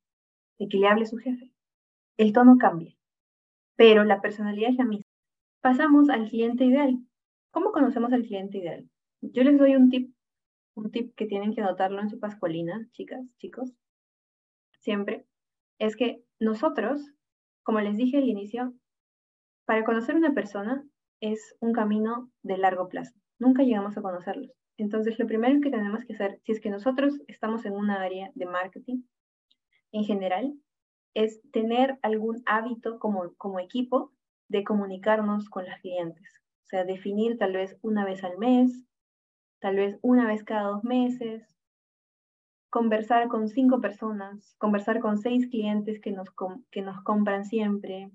a 0.59 0.65
que 0.69 0.77
le 0.77 0.87
hable 0.87 1.03
a 1.03 1.07
su 1.07 1.17
jefe. 1.17 1.51
El 2.17 2.33
tono 2.33 2.57
cambia, 2.57 2.95
pero 3.75 4.03
la 4.03 4.21
personalidad 4.21 4.69
es 4.69 4.77
la 4.77 4.85
misma. 4.85 5.06
Pasamos 5.67 6.09
al 6.09 6.29
cliente 6.29 6.63
ideal. 6.63 6.97
¿Cómo 7.51 7.73
conocemos 7.73 8.13
al 8.13 8.23
cliente 8.23 8.59
ideal? 8.59 8.89
Yo 9.19 9.43
les 9.43 9.59
doy 9.59 9.75
un 9.75 9.89
tip, 9.89 10.15
un 10.75 10.91
tip 10.91 11.13
que 11.13 11.25
tienen 11.25 11.53
que 11.53 11.59
anotarlo 11.59 11.99
en 11.99 12.09
su 12.09 12.21
pascualina, 12.21 12.87
chicas, 12.93 13.19
chicos, 13.35 13.73
siempre, 14.79 15.25
es 15.77 15.97
que 15.97 16.23
nosotros, 16.39 17.01
como 17.63 17.81
les 17.81 17.97
dije 17.97 18.15
al 18.15 18.29
inicio, 18.29 18.75
para 19.65 19.83
conocer 19.83 20.15
una 20.15 20.33
persona 20.33 20.87
es 21.19 21.57
un 21.59 21.73
camino 21.73 22.31
de 22.43 22.57
largo 22.57 22.87
plazo. 22.87 23.19
Nunca 23.37 23.63
llegamos 23.63 23.97
a 23.97 24.01
conocerlos. 24.01 24.53
Entonces, 24.77 25.19
lo 25.19 25.27
primero 25.27 25.59
que 25.59 25.69
tenemos 25.69 26.05
que 26.05 26.13
hacer, 26.13 26.39
si 26.45 26.53
es 26.53 26.61
que 26.61 26.69
nosotros 26.69 27.19
estamos 27.27 27.65
en 27.65 27.73
una 27.73 28.01
área 28.01 28.31
de 28.35 28.45
marketing 28.45 29.01
en 29.91 30.05
general, 30.05 30.53
es 31.13 31.41
tener 31.51 31.99
algún 32.03 32.41
hábito 32.45 32.99
como, 32.99 33.33
como 33.35 33.59
equipo 33.59 34.13
de 34.49 34.63
comunicarnos 34.63 35.49
con 35.49 35.65
los 35.65 35.79
clientes. 35.79 36.27
O 36.63 36.67
sea, 36.67 36.83
definir 36.83 37.37
tal 37.37 37.53
vez 37.53 37.77
una 37.81 38.05
vez 38.05 38.23
al 38.23 38.37
mes, 38.37 38.85
tal 39.59 39.75
vez 39.75 39.97
una 40.01 40.27
vez 40.27 40.43
cada 40.43 40.63
dos 40.63 40.83
meses, 40.83 41.43
conversar 42.69 43.27
con 43.27 43.47
cinco 43.47 43.79
personas, 43.79 44.55
conversar 44.57 44.99
con 44.99 45.17
seis 45.17 45.47
clientes 45.47 46.01
que 46.01 46.11
nos, 46.11 46.27
que 46.71 46.81
nos 46.81 47.01
compran 47.03 47.45
siempre, 47.45 48.11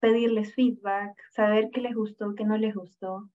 pedirles 0.00 0.54
feedback, 0.54 1.16
saber 1.32 1.70
qué 1.72 1.80
les 1.80 1.94
gustó, 1.94 2.34
qué 2.34 2.44
no 2.44 2.56
les 2.56 2.74
gustó, 2.74 3.30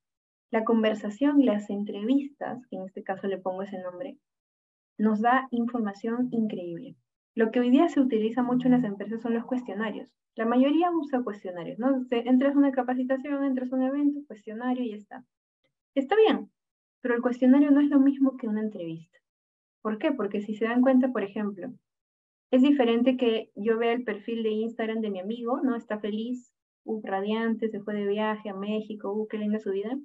la 0.52 0.64
conversación 0.66 1.42
y 1.42 1.46
las 1.46 1.70
entrevistas, 1.70 2.66
que 2.68 2.76
en 2.76 2.84
este 2.84 3.04
caso 3.04 3.28
le 3.28 3.38
pongo 3.38 3.64
ese 3.64 3.80
nombre, 3.80 4.18
nos 4.98 5.22
da 5.22 5.48
información 5.52 6.28
increíble. 6.32 6.96
Lo 7.36 7.52
que 7.52 7.60
hoy 7.60 7.70
día 7.70 7.88
se 7.90 8.00
utiliza 8.00 8.44
mucho 8.44 8.68
en 8.68 8.74
las 8.74 8.84
empresas 8.84 9.22
son 9.22 9.34
los 9.34 9.46
cuestionarios. 9.46 10.10
La 10.36 10.46
mayoría 10.46 10.92
usa 10.92 11.24
cuestionarios, 11.24 11.80
¿no? 11.80 12.06
Entras 12.10 12.56
a 12.56 12.60
una 12.60 12.72
capacitación, 12.72 13.44
entras 13.44 13.72
a 13.72 13.76
un 13.76 13.84
evento, 13.84 14.22
cuestionario 14.28 14.84
y 14.84 14.92
ya 14.92 14.98
está. 14.98 15.26
Está 15.96 16.16
bien, 16.16 16.50
pero 17.02 17.16
el 17.16 17.22
cuestionario 17.22 17.72
no 17.72 17.82
es 17.82 17.90
lo 17.90 18.00
mismo 18.00 18.38
que 18.38 18.48
una 18.48 18.62
entrevista. 18.62 19.18
¿Por 19.82 19.98
qué? 19.98 20.12
Porque 20.12 20.42
si 20.42 20.56
se 20.56 20.66
dan 20.66 20.82
cuenta, 20.82 21.12
por 21.12 21.24
ejemplo, 21.24 21.74
es 22.52 22.62
diferente 22.62 23.18
que 23.18 23.52
yo 23.56 23.78
vea 23.78 23.94
el 23.94 24.04
perfil 24.04 24.44
de 24.44 24.50
Instagram 24.50 25.02
de 25.02 25.12
mi 25.12 25.20
amigo, 25.20 25.62
¿no? 25.62 25.76
Está 25.76 26.00
feliz, 26.00 26.54
uh, 26.84 27.02
radiante, 27.04 27.70
se 27.70 27.82
fue 27.82 27.94
de 27.96 28.08
viaje 28.08 28.50
a 28.50 28.54
México, 28.54 29.12
uh, 29.12 29.28
qué 29.28 29.38
linda 29.38 29.60
su 29.60 29.72
vida 29.72 29.98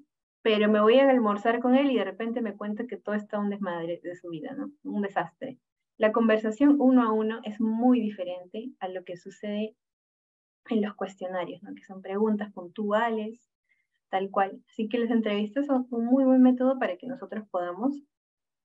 pero 0.47 0.71
me 0.71 0.80
voy 0.80 0.97
a 1.00 1.11
almorzar 1.11 1.59
con 1.59 1.75
él 1.75 1.90
y 1.90 1.97
de 1.97 2.04
repente 2.04 2.40
me 2.40 2.56
cuenta 2.56 2.87
que 2.87 2.97
todo 2.97 3.16
está 3.16 3.40
un 3.40 3.50
desmadre 3.50 3.99
de 4.00 4.14
su 4.14 4.28
vida, 4.28 4.54
¿no? 4.54 4.71
Un 4.85 5.02
desastre. 5.02 5.59
La 5.99 6.12
conversación 6.12 6.76
uno 6.79 7.03
a 7.03 7.12
uno 7.12 7.41
es 7.45 7.61
muy 7.61 8.00
diferente 8.00 8.71
a 8.81 8.88
lo 8.88 9.05
que 9.05 9.17
sucede 9.17 9.76
en 10.69 10.83
los 10.83 10.95
cuestionarios, 10.95 11.62
¿no? 11.62 11.75
Que 11.75 11.85
son 11.85 12.03
preguntas 12.03 12.53
puntuales, 12.53 13.41
tal 14.11 14.31
cual. 14.31 14.62
Así 14.69 14.88
que 14.88 14.99
las 14.99 15.11
entrevistas 15.11 15.67
son 15.67 15.87
un 15.91 16.07
muy 16.07 16.25
buen 16.25 16.43
método 16.43 16.79
para 16.79 16.97
que 16.97 17.07
nosotros 17.07 17.47
podamos 17.50 18.03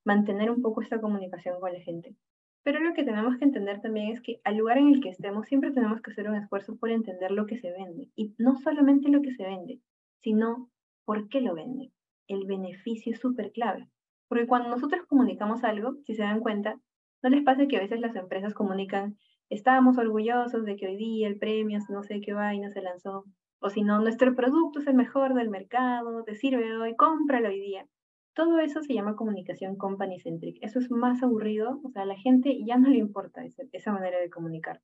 mantener 0.04 0.52
un 0.52 0.62
poco 0.62 0.82
esta 0.82 1.00
comunicación 1.00 1.60
con 1.60 1.74
la 1.74 1.80
gente. 1.80 2.16
Pero 2.64 2.80
lo 2.80 2.94
que 2.94 3.04
tenemos 3.04 3.38
que 3.38 3.46
entender 3.46 3.82
también 3.82 4.12
es 4.12 4.22
que 4.22 4.42
al 4.44 4.58
lugar 4.58 4.78
en 4.78 4.90
el 4.90 5.02
que 5.02 5.10
estemos 5.10 5.48
siempre 5.48 5.72
tenemos 5.72 6.02
que 6.02 6.12
hacer 6.12 6.30
un 6.30 6.36
esfuerzo 6.36 6.76
por 6.78 6.92
entender 6.92 7.32
lo 7.32 7.46
que 7.46 7.58
se 7.58 7.72
vende. 7.72 8.10
Y 8.16 8.36
no 8.38 8.56
solamente 8.56 9.10
lo 9.10 9.22
que 9.22 9.34
se 9.34 9.44
vende, 9.44 9.80
sino 10.20 10.70
¿Por 11.06 11.28
qué 11.30 11.42
lo 11.42 11.56
venden? 11.56 11.92
El 12.28 12.46
beneficio 12.46 13.12
es 13.12 13.20
súper 13.20 13.52
clave. 13.52 13.90
Porque 14.28 14.48
cuando 14.48 14.70
nosotros 14.70 15.06
comunicamos 15.08 15.64
algo, 15.64 15.98
si 16.06 16.16
se 16.16 16.22
dan 16.22 16.40
cuenta, 16.40 16.80
no 17.24 17.30
les 17.30 17.44
pasa 17.44 17.68
que 17.68 17.78
a 17.78 17.82
veces 17.82 18.00
las 18.00 18.16
empresas 18.16 18.54
comunican, 18.54 19.18
estábamos 19.50 19.98
orgullosos 19.98 20.66
de 20.66 20.76
que 20.76 20.88
hoy 20.88 20.98
día 20.98 21.28
el 21.28 21.38
premio, 21.38 21.80
no 21.90 22.04
sé 22.04 22.22
qué 22.22 22.34
vaina 22.34 22.72
se 22.72 22.82
lanzó, 22.82 23.26
o 23.60 23.70
si 23.70 23.84
no, 23.84 24.00
nuestro 24.00 24.36
producto 24.36 24.80
es 24.80 24.88
el 24.88 24.96
mejor 24.96 25.34
del 25.36 25.50
mercado, 25.50 26.24
te 26.24 26.36
sirve 26.36 26.76
hoy, 26.78 26.96
cómpralo 26.96 27.50
hoy 27.50 27.60
día. 27.60 27.88
Todo 28.34 28.60
eso 28.60 28.82
se 28.82 28.94
llama 28.94 29.16
comunicación 29.16 29.76
company 29.76 30.20
centric. 30.20 30.58
Eso 30.62 30.80
es 30.80 30.90
más 30.90 31.22
aburrido, 31.22 31.80
o 31.84 31.90
sea, 31.92 32.04
a 32.04 32.06
la 32.06 32.18
gente 32.18 32.58
ya 32.66 32.78
no 32.78 32.90
le 32.90 32.98
importa 32.98 33.44
esa, 33.44 33.64
esa 33.72 33.92
manera 33.92 34.20
de 34.20 34.30
comunicar. 34.30 34.82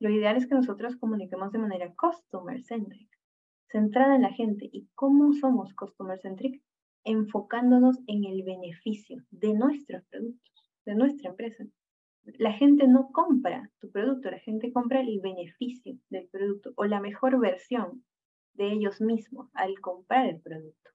Lo 0.00 0.10
ideal 0.10 0.36
es 0.36 0.46
que 0.46 0.54
nosotros 0.54 0.96
comuniquemos 0.96 1.50
de 1.50 1.58
manera 1.58 1.94
customer 1.94 2.62
centric 2.62 3.08
centrada 3.70 4.16
en 4.16 4.22
la 4.22 4.32
gente. 4.32 4.68
¿Y 4.72 4.88
cómo 4.94 5.32
somos 5.32 5.74
customer 5.74 6.18
centric? 6.18 6.62
Enfocándonos 7.04 7.98
en 8.06 8.24
el 8.24 8.42
beneficio 8.42 9.22
de 9.30 9.54
nuestros 9.54 10.04
productos, 10.06 10.57
de 10.88 10.94
nuestra 10.94 11.28
empresa. 11.28 11.66
La 12.38 12.52
gente 12.52 12.88
no 12.88 13.10
compra 13.12 13.70
tu 13.78 13.90
producto, 13.90 14.30
la 14.30 14.38
gente 14.38 14.72
compra 14.72 15.00
el 15.00 15.20
beneficio 15.20 15.98
del 16.08 16.28
producto 16.28 16.72
o 16.76 16.86
la 16.86 17.00
mejor 17.00 17.38
versión 17.38 18.04
de 18.54 18.72
ellos 18.72 19.00
mismos 19.00 19.50
al 19.52 19.78
comprar 19.80 20.26
el 20.26 20.40
producto. 20.40 20.90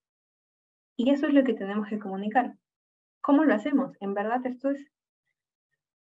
Y 0.98 1.12
eso 1.12 1.28
es 1.28 1.34
lo 1.34 1.44
que 1.44 1.54
tenemos 1.54 1.88
que 1.88 2.00
comunicar. 2.00 2.56
¿Cómo 3.22 3.44
lo 3.44 3.54
hacemos? 3.54 3.96
En 4.02 4.16
verdad, 4.16 4.44
esto 4.46 4.72
es 4.72 4.92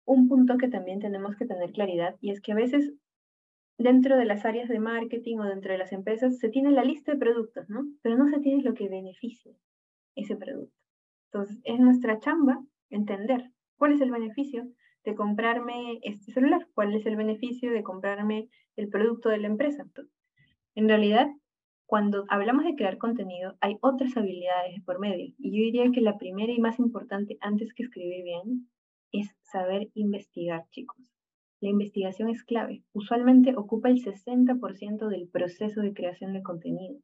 un 0.05 0.27
punto 0.27 0.57
que 0.57 0.69
también 0.69 0.99
tenemos 0.99 1.35
que 1.35 1.45
tener 1.45 1.71
claridad 1.71 2.15
y 2.21 2.31
es 2.31 2.39
que 2.39 2.51
a 2.51 2.55
veces 2.55 2.93
dentro 3.79 4.15
de 4.15 4.25
las 4.25 4.45
áreas 4.45 4.69
de 4.69 4.79
marketing 4.79 5.39
o 5.39 5.45
dentro 5.45 5.71
de 5.71 5.79
las 5.79 5.91
empresas 5.91 6.37
se 6.37 6.49
tiene 6.49 6.71
la 6.71 6.83
lista 6.83 7.13
de 7.13 7.17
productos, 7.17 7.67
¿no? 7.67 7.87
Pero 8.03 8.15
no 8.15 8.27
se 8.27 8.39
tiene 8.39 8.61
lo 8.61 8.75
que 8.75 8.89
beneficia 8.89 9.53
ese 10.15 10.35
producto. 10.35 10.75
Entonces, 11.31 11.59
es 11.63 11.79
nuestra 11.79 12.19
chamba 12.19 12.63
entender 12.89 13.51
cuál 13.81 13.93
es 13.93 14.01
el 14.01 14.11
beneficio 14.11 14.67
de 15.03 15.15
comprarme 15.15 15.97
este 16.03 16.31
celular, 16.33 16.67
cuál 16.75 16.93
es 16.93 17.03
el 17.07 17.15
beneficio 17.15 17.71
de 17.71 17.81
comprarme 17.81 18.47
el 18.75 18.89
producto 18.89 19.29
de 19.29 19.39
la 19.39 19.47
empresa. 19.47 19.87
En 20.75 20.87
realidad, 20.87 21.25
cuando 21.87 22.25
hablamos 22.29 22.63
de 22.63 22.75
crear 22.75 22.99
contenido, 22.99 23.57
hay 23.59 23.77
otras 23.81 24.15
habilidades 24.15 24.83
por 24.85 24.99
medio. 24.99 25.33
Y 25.39 25.49
yo 25.49 25.63
diría 25.63 25.91
que 25.91 26.01
la 26.01 26.19
primera 26.19 26.53
y 26.53 26.59
más 26.59 26.77
importante 26.77 27.39
antes 27.41 27.73
que 27.73 27.81
escribir 27.81 28.23
bien 28.23 28.69
es 29.11 29.35
saber 29.41 29.89
investigar, 29.95 30.67
chicos. 30.69 31.03
La 31.59 31.69
investigación 31.69 32.29
es 32.29 32.43
clave. 32.43 32.83
Usualmente 32.93 33.55
ocupa 33.57 33.89
el 33.89 33.97
60% 33.97 35.07
del 35.07 35.27
proceso 35.27 35.81
de 35.81 35.95
creación 35.95 36.33
de 36.33 36.43
contenido. 36.43 36.99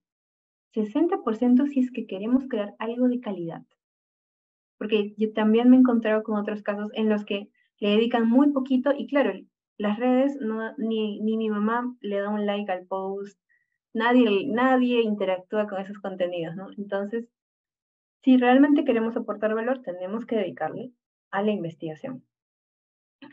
60% 0.76 1.66
si 1.70 1.80
es 1.80 1.90
que 1.90 2.06
queremos 2.06 2.48
crear 2.48 2.76
algo 2.78 3.08
de 3.08 3.20
calidad. 3.20 3.64
Porque 4.78 5.14
yo 5.18 5.34
también 5.34 5.70
me 5.70 5.78
he 5.78 5.80
encontrado 5.80 6.24
con 6.24 6.38
otros 6.38 6.62
casos 6.62 6.92
en 6.94 7.10
los 7.10 7.26
que 7.26 7.50
le 7.80 7.90
dedican 7.90 8.30
muy 8.30 8.52
poquito 8.52 8.92
y 8.98 9.08
claro, 9.08 9.34
las 9.78 10.00
redes, 10.00 10.38
ni, 10.78 11.20
ni 11.20 11.38
mi 11.38 11.50
mamá 11.50 11.96
le 12.02 12.20
da 12.20 12.30
un 12.30 12.46
like 12.46 12.72
al 12.72 12.86
post, 12.88 13.40
nadie, 13.94 14.48
nadie 14.48 15.02
interactúa 15.02 15.68
con 15.68 15.80
esos 15.80 16.00
contenidos. 16.00 16.56
Entonces, 16.78 17.30
si 18.24 18.38
realmente 18.38 18.84
queremos 18.84 19.16
aportar 19.16 19.54
valor, 19.54 19.82
tenemos 19.84 20.26
que 20.26 20.36
dedicarle 20.36 20.92
a 21.32 21.42
la 21.42 21.52
investigación. 21.52 22.24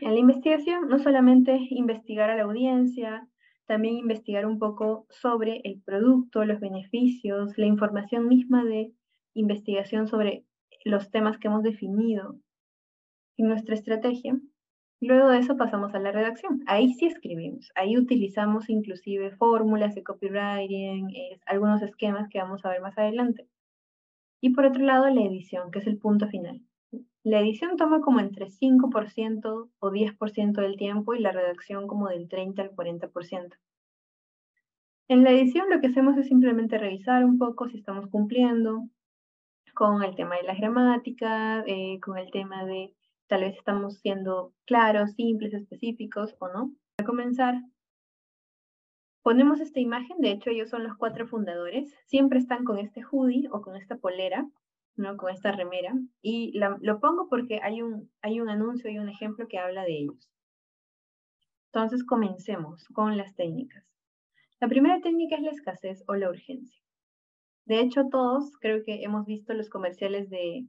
En 0.01 0.13
la 0.13 0.19
investigación, 0.19 0.89
no 0.89 0.99
solamente 0.99 1.59
investigar 1.71 2.31
a 2.31 2.37
la 2.37 2.45
audiencia, 2.45 3.29
también 3.67 3.97
investigar 3.97 4.47
un 4.47 4.59
poco 4.59 5.07
sobre 5.11 5.61
el 5.65 5.81
producto, 5.83 6.45
los 6.45 6.61
beneficios, 6.61 7.57
la 7.57 7.67
información 7.67 8.29
misma 8.29 8.65
de 8.65 8.93
investigación 9.35 10.07
sobre 10.07 10.45
los 10.85 11.11
temas 11.11 11.39
que 11.39 11.49
hemos 11.49 11.63
definido 11.63 12.39
en 13.37 13.49
nuestra 13.49 13.75
estrategia. 13.75 14.39
Luego 15.01 15.29
de 15.29 15.39
eso 15.39 15.57
pasamos 15.57 15.95
a 15.95 15.99
la 15.99 16.13
redacción. 16.13 16.63
Ahí 16.67 16.95
sí 16.95 17.07
escribimos, 17.07 17.71
ahí 17.75 17.99
utilizamos 17.99 18.71
inclusive 18.71 19.33
fórmulas 19.33 19.95
de 19.95 20.03
copywriting, 20.03 21.09
algunos 21.47 21.83
esquemas 21.83 22.29
que 22.29 22.39
vamos 22.39 22.65
a 22.65 22.71
ver 22.71 22.81
más 22.81 22.97
adelante. 22.97 23.49
Y 24.41 24.51
por 24.51 24.67
otro 24.67 24.83
lado, 24.83 25.09
la 25.09 25.23
edición, 25.23 25.71
que 25.71 25.79
es 25.81 25.87
el 25.87 25.99
punto 25.99 26.29
final. 26.29 26.61
La 27.23 27.41
edición 27.41 27.77
toma 27.77 28.03
como 28.03 28.21
entre 28.21 28.51
5% 28.51 29.71
o 29.79 29.91
10% 29.91 30.53
del 30.61 30.77
tiempo 30.77 31.15
y 31.15 31.21
la 31.21 31.33
redacción 31.33 31.87
como 31.87 32.09
del 32.09 32.29
30 32.29 32.63
al 32.63 32.71
40%. 32.71 33.57
En 35.09 35.23
la 35.23 35.31
edición 35.33 35.69
lo 35.71 35.81
que 35.81 35.89
hacemos 35.89 36.17
es 36.17 36.29
simplemente 36.29 36.79
revisar 36.79 37.25
un 37.25 37.39
poco 37.39 37.69
si 37.69 37.79
estamos 37.79 38.07
cumpliendo, 38.09 38.89
con 39.75 40.03
el 40.03 40.15
tema 40.17 40.37
de 40.37 40.45
las 40.45 40.59
gramáticas, 40.59 41.65
eh, 41.67 41.99
con 42.01 42.19
el 42.19 42.31
tema 42.31 42.65
de 42.65 42.95
tal 43.27 43.43
vez 43.43 43.57
estamos 43.57 43.99
siendo 43.99 44.53
claros, 44.65 45.13
simples, 45.13 45.53
específicos 45.55 46.35
o 46.39 46.49
no. 46.49 46.73
Para 46.97 47.07
comenzar, 47.07 47.55
ponemos 49.23 49.61
esta 49.61 49.81
imagen, 49.81 50.19
de 50.21 50.31
hecho 50.31 50.51
ellos 50.51 50.71
son 50.71 50.85
los 50.85 50.97
cuatro 50.97 51.27
fundadores, 51.27 51.95
siempre 52.07 52.39
están 52.39 52.65
con 52.65 52.79
este 52.79 53.03
hoodie 53.03 53.49
o 53.51 53.63
con 53.63 53.77
esta 53.77 53.97
polera, 53.97 54.49
¿no? 54.97 55.17
con 55.17 55.33
esta 55.33 55.51
remera, 55.53 55.93
y 56.23 56.59
lo 56.59 57.01
pongo 57.01 57.29
porque 57.29 57.61
hay 57.63 57.83
un, 57.83 58.11
hay 58.23 58.41
un 58.41 58.49
anuncio 58.49 58.91
y 58.91 58.99
un 58.99 59.09
ejemplo 59.09 59.49
que 59.49 59.59
habla 59.59 59.85
de 59.85 59.99
ellos. 59.99 60.31
Entonces 61.73 62.05
comencemos 62.05 62.87
con 62.89 63.17
las 63.17 63.35
técnicas. 63.35 63.85
La 64.61 64.69
primera 64.69 65.01
técnica 65.01 65.37
es 65.37 65.43
la 65.43 65.51
escasez 65.51 66.05
o 66.07 66.15
la 66.15 66.31
urgencia. 66.31 66.84
De 67.67 67.81
hecho, 67.81 68.09
todos 68.11 68.53
creo 68.61 68.85
que 68.85 69.03
hemos 69.03 69.27
visto 69.27 69.55
los 69.55 69.71
comerciales 69.71 70.29
de 70.31 70.67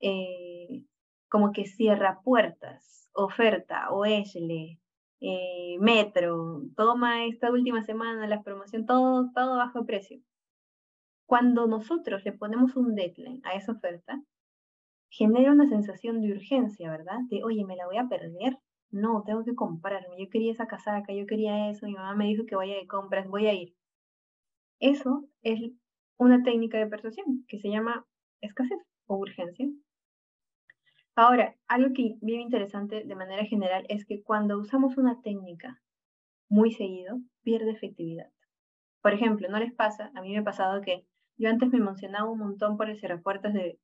eh, 0.00 0.84
como 1.28 1.52
que 1.52 1.66
cierra 1.66 2.20
puertas, 2.22 3.08
oferta, 3.14 3.90
o 3.90 4.04
eh, 4.04 5.76
metro, 5.80 6.62
toma 6.76 7.26
esta 7.26 7.50
última 7.50 7.82
semana 7.82 8.26
la 8.26 8.42
promoción, 8.42 8.86
todo, 8.86 9.30
todo 9.34 9.56
bajo 9.56 9.86
precio. 9.86 10.20
Cuando 11.26 11.66
nosotros 11.66 12.24
le 12.24 12.32
ponemos 12.32 12.76
un 12.76 12.94
deadline 12.94 13.40
a 13.44 13.54
esa 13.54 13.72
oferta, 13.72 14.20
genera 15.08 15.52
una 15.52 15.68
sensación 15.68 16.20
de 16.20 16.32
urgencia, 16.32 16.90
¿verdad? 16.90 17.18
De, 17.30 17.44
oye, 17.44 17.64
me 17.64 17.76
la 17.76 17.86
voy 17.86 17.98
a 17.98 18.08
perder. 18.08 18.58
No, 18.90 19.22
tengo 19.24 19.44
que 19.44 19.54
comprarme. 19.54 20.18
Yo 20.18 20.28
quería 20.28 20.52
esa 20.52 20.66
casaca, 20.66 21.14
yo 21.14 21.26
quería 21.26 21.70
eso, 21.70 21.86
mi 21.86 21.94
mamá 21.94 22.14
me 22.14 22.26
dijo 22.26 22.44
que 22.46 22.56
vaya 22.56 22.74
de 22.76 22.86
compras, 22.86 23.28
voy 23.28 23.46
a 23.46 23.54
ir. 23.54 23.74
Eso 24.80 25.24
es 25.42 25.60
una 26.22 26.42
técnica 26.42 26.78
de 26.78 26.86
persuasión 26.86 27.44
que 27.48 27.58
se 27.58 27.68
llama 27.68 28.06
escasez 28.40 28.78
o 29.06 29.16
urgencia. 29.16 29.68
Ahora, 31.14 31.54
algo 31.68 31.92
que 31.94 32.16
bien 32.20 32.40
interesante 32.40 33.04
de 33.04 33.14
manera 33.14 33.44
general 33.44 33.84
es 33.88 34.06
que 34.06 34.22
cuando 34.22 34.58
usamos 34.58 34.96
una 34.96 35.20
técnica 35.20 35.80
muy 36.48 36.72
seguido, 36.72 37.18
pierde 37.42 37.70
efectividad. 37.70 38.30
Por 39.02 39.12
ejemplo, 39.12 39.48
¿no 39.48 39.58
les 39.58 39.74
pasa? 39.74 40.10
A 40.14 40.22
mí 40.22 40.32
me 40.32 40.38
ha 40.38 40.44
pasado 40.44 40.80
que 40.80 41.06
yo 41.36 41.50
antes 41.50 41.70
me 41.70 41.78
emocionaba 41.78 42.30
un 42.30 42.38
montón 42.38 42.76
por 42.76 42.88
el 42.88 42.98
cerrapuertas 42.98 43.52
de, 43.52 43.78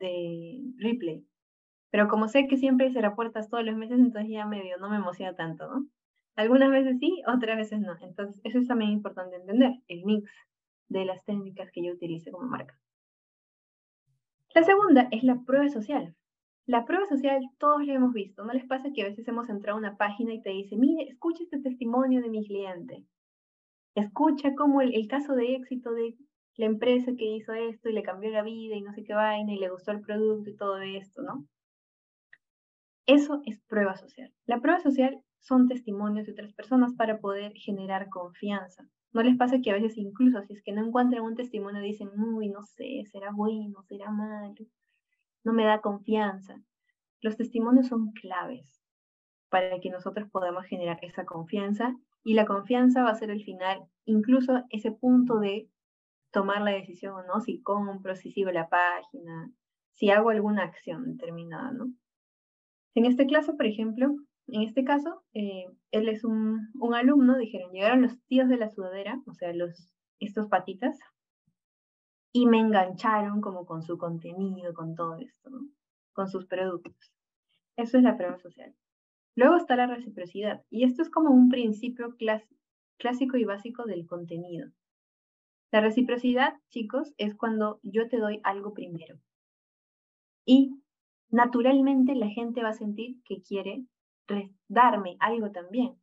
de 0.00 0.60
Ripley, 0.78 1.26
pero 1.90 2.08
como 2.08 2.26
sé 2.26 2.48
que 2.48 2.56
siempre 2.56 2.86
hay 2.86 2.92
cerrapuertas 2.92 3.48
todos 3.48 3.64
los 3.64 3.76
meses, 3.76 4.00
entonces 4.00 4.30
ya 4.30 4.46
medio 4.46 4.78
no 4.78 4.90
me 4.90 4.96
emociona 4.96 5.36
tanto, 5.36 5.68
¿no? 5.68 5.86
Algunas 6.34 6.70
veces 6.70 6.98
sí, 6.98 7.22
otras 7.26 7.56
veces 7.56 7.78
no. 7.78 7.96
Entonces, 8.00 8.40
eso 8.42 8.58
es 8.58 8.66
también 8.66 8.90
importante 8.90 9.36
entender, 9.36 9.74
el 9.86 10.04
mix 10.04 10.28
de 10.88 11.04
las 11.04 11.24
técnicas 11.24 11.70
que 11.72 11.84
yo 11.84 11.92
utilice 11.92 12.30
como 12.30 12.48
marca. 12.48 12.78
La 14.54 14.62
segunda 14.62 15.08
es 15.10 15.24
la 15.24 15.42
prueba 15.44 15.68
social. 15.68 16.14
La 16.66 16.86
prueba 16.86 17.06
social 17.06 17.42
todos 17.58 17.84
la 17.84 17.94
hemos 17.94 18.12
visto. 18.12 18.44
¿No 18.44 18.52
les 18.52 18.64
pasa 18.64 18.92
que 18.94 19.02
a 19.02 19.08
veces 19.08 19.26
hemos 19.28 19.48
entrado 19.48 19.76
a 19.76 19.80
una 19.80 19.96
página 19.96 20.32
y 20.32 20.40
te 20.40 20.50
dice, 20.50 20.76
mire, 20.76 21.10
escucha 21.10 21.42
este 21.42 21.58
testimonio 21.58 22.22
de 22.22 22.30
mi 22.30 22.46
cliente? 22.46 23.04
Escucha 23.94 24.54
cómo 24.54 24.80
el, 24.80 25.06
caso 25.08 25.34
de 25.34 25.56
éxito 25.56 25.92
de 25.92 26.16
la 26.56 26.66
empresa 26.66 27.12
que 27.16 27.24
hizo 27.24 27.52
esto 27.52 27.88
y 27.88 27.92
le 27.92 28.02
cambió 28.02 28.30
la 28.30 28.42
vida 28.42 28.76
y 28.76 28.82
no 28.82 28.92
sé 28.92 29.04
qué 29.04 29.12
vaina 29.12 29.52
y 29.52 29.58
le 29.58 29.70
gustó 29.70 29.90
el 29.90 30.00
producto 30.00 30.48
y 30.48 30.56
todo 30.56 30.78
esto, 30.78 31.22
¿no? 31.22 31.46
Eso 33.06 33.42
es 33.44 33.60
prueba 33.68 33.96
social. 33.96 34.32
La 34.46 34.60
prueba 34.60 34.80
social 34.80 35.20
son 35.40 35.68
testimonios 35.68 36.26
de 36.26 36.32
otras 36.32 36.54
personas 36.54 36.94
para 36.94 37.18
poder 37.18 37.52
generar 37.54 38.08
confianza. 38.08 38.88
¿No 39.14 39.22
les 39.22 39.36
pasa 39.36 39.60
que 39.62 39.70
a 39.70 39.74
veces 39.74 39.96
incluso 39.96 40.42
si 40.42 40.54
es 40.54 40.62
que 40.62 40.72
no 40.72 40.84
encuentran 40.84 41.22
un 41.22 41.36
testimonio 41.36 41.80
dicen, 41.80 42.10
uy, 42.18 42.48
no 42.48 42.64
sé, 42.64 43.04
será 43.12 43.30
bueno, 43.30 43.80
será 43.84 44.10
malo, 44.10 44.66
no 45.44 45.52
me 45.52 45.64
da 45.64 45.80
confianza? 45.80 46.60
Los 47.20 47.36
testimonios 47.36 47.86
son 47.86 48.10
claves 48.10 48.82
para 49.50 49.78
que 49.80 49.88
nosotros 49.88 50.28
podamos 50.30 50.64
generar 50.66 50.98
esa 51.02 51.24
confianza 51.24 51.96
y 52.24 52.34
la 52.34 52.44
confianza 52.44 53.04
va 53.04 53.10
a 53.10 53.14
ser 53.14 53.30
el 53.30 53.44
final, 53.44 53.84
incluso 54.04 54.64
ese 54.70 54.90
punto 54.90 55.38
de 55.38 55.70
tomar 56.32 56.62
la 56.62 56.72
decisión, 56.72 57.24
¿no? 57.28 57.40
Si 57.40 57.62
compro, 57.62 58.16
si 58.16 58.32
sigo 58.32 58.50
la 58.50 58.68
página, 58.68 59.52
si 59.92 60.10
hago 60.10 60.30
alguna 60.30 60.64
acción 60.64 61.16
determinada, 61.16 61.70
¿no? 61.70 61.92
En 62.96 63.04
este 63.04 63.28
caso, 63.28 63.56
por 63.56 63.66
ejemplo, 63.66 64.16
en 64.46 64.62
este 64.62 64.84
caso, 64.84 65.24
eh, 65.32 65.66
él 65.90 66.08
es 66.08 66.24
un, 66.24 66.70
alumno, 66.94 67.38
dijeron, 67.38 67.72
llegaron 67.72 68.02
los 68.02 68.20
tíos 68.26 68.48
de 68.48 68.58
la 68.58 68.70
sudadera, 68.70 69.22
o 69.26 69.34
sea, 69.34 69.52
los, 69.54 69.94
estos 70.20 70.48
patitas, 70.48 70.98
y 72.32 72.46
me 72.46 72.58
engancharon 72.58 73.40
como 73.40 73.64
con 73.64 73.82
su 73.82 73.96
contenido, 73.96 74.74
con 74.74 74.94
todo 74.94 75.16
esto, 75.16 75.50
con 76.12 76.28
sus 76.28 76.46
productos. 76.46 77.12
Eso 77.76 77.96
es 77.96 78.04
la 78.04 78.16
prueba 78.16 78.38
social. 78.38 78.74
Luego 79.34 79.56
está 79.56 79.76
la 79.76 79.86
reciprocidad, 79.86 80.64
y 80.68 80.84
esto 80.84 81.02
es 81.02 81.10
como 81.10 81.30
un 81.30 81.48
principio 81.48 82.16
clásico 82.98 83.36
y 83.36 83.44
básico 83.44 83.84
del 83.84 84.06
contenido. 84.06 84.70
La 85.72 85.80
reciprocidad, 85.80 86.54
chicos, 86.68 87.14
es 87.16 87.34
cuando 87.34 87.80
yo 87.82 88.08
te 88.08 88.18
doy 88.18 88.40
algo 88.44 88.74
primero. 88.74 89.18
Y 90.44 90.70
naturalmente 91.30 92.14
la 92.14 92.28
gente 92.28 92.62
va 92.62 92.68
a 92.68 92.74
sentir 92.74 93.22
que 93.24 93.42
quiere 93.42 93.86
darme 94.68 95.16
algo 95.20 95.50
también. 95.50 95.96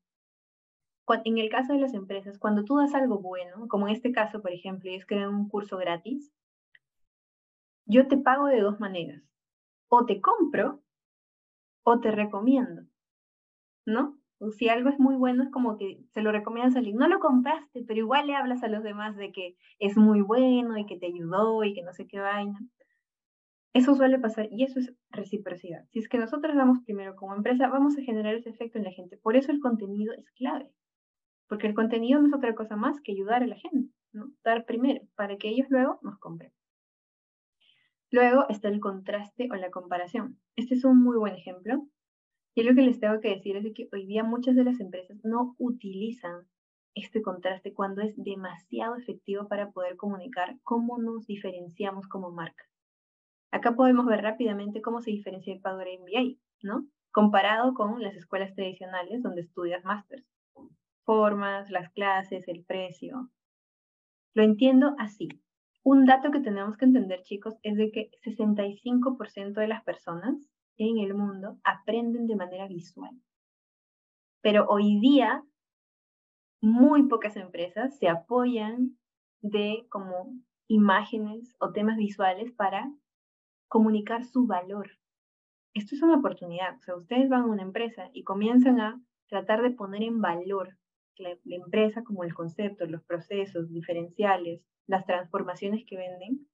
En 1.26 1.38
el 1.38 1.50
caso 1.50 1.74
de 1.74 1.80
las 1.80 1.94
empresas, 1.94 2.40
cuando 2.40 2.64
tú 2.64 2.78
das 2.78 2.94
algo 2.96 3.20
bueno, 3.20 3.68
como 3.68 3.88
en 3.88 3.96
este 3.96 4.12
caso, 4.14 4.42
por 4.42 4.52
ejemplo, 4.52 4.90
es 4.92 5.06
crear 5.06 5.28
un 5.28 5.50
curso 5.50 5.78
gratis, 5.78 6.32
yo 7.86 8.08
te 8.08 8.18
pago 8.18 8.46
de 8.46 8.62
dos 8.62 8.80
maneras. 8.80 9.22
O 9.90 10.06
te 10.06 10.22
compro 10.22 10.82
o 11.84 12.00
te 12.00 12.12
recomiendo, 12.12 12.84
¿no? 13.86 14.22
si 14.50 14.70
algo 14.70 14.90
es 14.90 15.00
muy 15.00 15.16
bueno, 15.16 15.44
es 15.44 15.52
como 15.52 15.78
que 15.78 16.04
se 16.14 16.22
lo 16.22 16.32
recomiendas 16.32 16.76
a 16.76 16.80
alguien. 16.80 16.98
No 16.98 17.08
lo 17.08 17.20
compraste, 17.20 17.84
pero 17.84 18.00
igual 18.00 18.26
le 18.26 18.36
hablas 18.36 18.64
a 18.64 18.70
los 18.70 18.82
demás 18.82 19.16
de 19.16 19.32
que 19.32 19.56
es 19.78 19.98
muy 19.98 20.22
bueno 20.22 20.78
y 20.78 20.86
que 20.88 20.98
te 20.98 21.06
ayudó 21.08 21.64
y 21.64 21.74
que 21.74 21.84
no 21.84 21.94
sé 21.94 22.08
qué 22.08 22.20
vaina. 22.20 22.60
Eso 23.74 23.96
suele 23.96 24.20
pasar 24.20 24.50
y 24.52 24.64
eso 24.64 24.80
es 24.80 24.94
reciprocidad. 25.12 25.86
Si 25.92 26.00
es 26.00 26.10
que 26.10 26.18
nosotros 26.18 26.56
damos 26.56 26.80
primero 26.84 27.16
como 27.16 27.36
empresa, 27.36 27.70
vamos 27.70 27.98
a 27.98 28.02
generar 28.02 28.36
ese 28.36 28.50
efecto 28.50 28.78
en 28.78 28.84
la 28.84 28.92
gente. 28.92 29.18
Por 29.18 29.38
eso 29.38 29.52
el 29.52 29.62
contenido 29.62 30.14
es 30.14 30.30
clave. 30.32 30.72
Porque 31.48 31.68
el 31.68 31.74
contenido 31.74 32.20
no 32.20 32.28
es 32.28 32.34
otra 32.34 32.54
cosa 32.54 32.76
más 32.76 33.00
que 33.02 33.14
ayudar 33.14 33.44
a 33.44 33.48
la 33.48 33.56
gente, 33.56 33.94
¿no? 34.12 34.32
Dar 34.44 34.66
primero 34.66 35.02
para 35.16 35.38
que 35.38 35.50
ellos 35.50 35.68
luego 35.70 36.00
nos 36.02 36.18
compren. 36.20 36.52
Luego 38.10 38.46
está 38.50 38.68
el 38.68 38.82
contraste 38.82 39.48
o 39.50 39.56
la 39.56 39.72
comparación. 39.72 40.38
Este 40.58 40.76
es 40.76 40.84
un 40.84 41.02
muy 41.02 41.18
buen 41.18 41.36
ejemplo. 41.36 41.88
Y 42.54 42.64
lo 42.64 42.76
que 42.76 42.82
les 42.82 43.00
tengo 43.00 43.22
que 43.22 43.30
decir 43.30 43.56
es 43.56 43.66
que 43.74 43.88
hoy 43.94 44.06
día 44.06 44.26
muchas 44.26 44.58
de 44.58 44.66
las 44.66 44.82
empresas 44.82 45.18
no 45.24 45.56
utilizan 45.58 46.46
este 46.94 47.22
contraste 47.22 47.74
cuando 47.74 48.02
es 48.02 48.14
demasiado 48.18 48.98
efectivo 48.98 49.48
para 49.48 49.72
poder 49.72 49.96
comunicar 49.96 50.58
cómo 50.64 50.98
nos 50.98 51.26
diferenciamos 51.26 52.10
como 52.10 52.32
marca. 52.32 52.66
Acá 53.52 53.76
podemos 53.76 54.06
ver 54.06 54.22
rápidamente 54.22 54.82
cómo 54.82 55.02
se 55.02 55.12
diferencia 55.12 55.54
el 55.54 55.62
Power 55.62 55.88
MBA, 56.00 56.38
¿no? 56.64 56.88
Comparado 57.12 57.74
con 57.74 58.02
las 58.02 58.16
escuelas 58.16 58.56
tradicionales 58.56 59.22
donde 59.22 59.42
estudias 59.42 59.84
másters. 59.84 60.26
Formas, 61.04 61.70
las 61.70 61.90
clases, 61.92 62.48
el 62.48 62.64
precio. 62.64 63.30
Lo 64.34 64.44
entiendo 64.44 64.96
así. 64.98 65.28
Un 65.84 66.06
dato 66.06 66.32
que 66.32 66.40
tenemos 66.40 66.78
que 66.78 66.86
entender, 66.86 67.24
chicos, 67.24 67.56
es 67.64 67.76
de 67.76 67.92
que 67.92 68.12
65% 68.24 69.54
de 69.54 69.68
las 69.68 69.84
personas 69.84 70.36
en 70.78 71.00
el 71.00 71.14
mundo 71.14 71.58
aprenden 71.64 72.28
de 72.28 72.36
manera 72.38 72.68
visual. 72.68 73.12
Pero 74.42 74.66
hoy 74.68 75.00
día, 75.00 75.44
muy 76.62 77.08
pocas 77.08 77.36
empresas 77.36 77.98
se 77.98 78.08
apoyan 78.08 78.98
de 79.42 79.86
como 79.90 80.34
imágenes 80.68 81.56
o 81.60 81.72
temas 81.72 81.98
visuales 81.98 82.52
para 82.54 82.90
comunicar 83.72 84.26
su 84.26 84.46
valor. 84.48 84.92
Esto 85.74 85.96
es 85.96 86.02
una 86.02 86.18
oportunidad. 86.18 86.76
O 86.76 86.82
sea, 86.82 86.98
ustedes 86.98 87.30
van 87.30 87.44
a 87.44 87.46
una 87.46 87.62
empresa 87.62 88.10
y 88.12 88.26
comienzan 88.26 88.82
a 88.82 89.02
tratar 89.30 89.62
de 89.62 89.72
poner 89.72 90.04
en 90.04 90.20
valor 90.20 90.78
la, 91.16 91.38
empresa 91.46 92.04
como 92.04 92.26
el 92.26 92.34
concepto, 92.34 92.86
los 92.86 93.02
procesos 93.04 93.72
diferenciales, 93.72 94.62
las 94.88 95.06
transformaciones 95.06 95.86
que 95.88 95.96
venden 95.96 96.50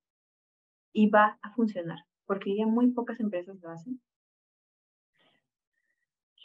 y 0.94 1.10
va 1.10 1.40
a 1.42 1.52
funcionar, 1.56 1.98
porque 2.28 2.56
ya 2.56 2.68
muy 2.68 2.92
pocas 2.92 3.20
empresas 3.20 3.60
lo 3.64 3.72
hacen. 3.72 4.00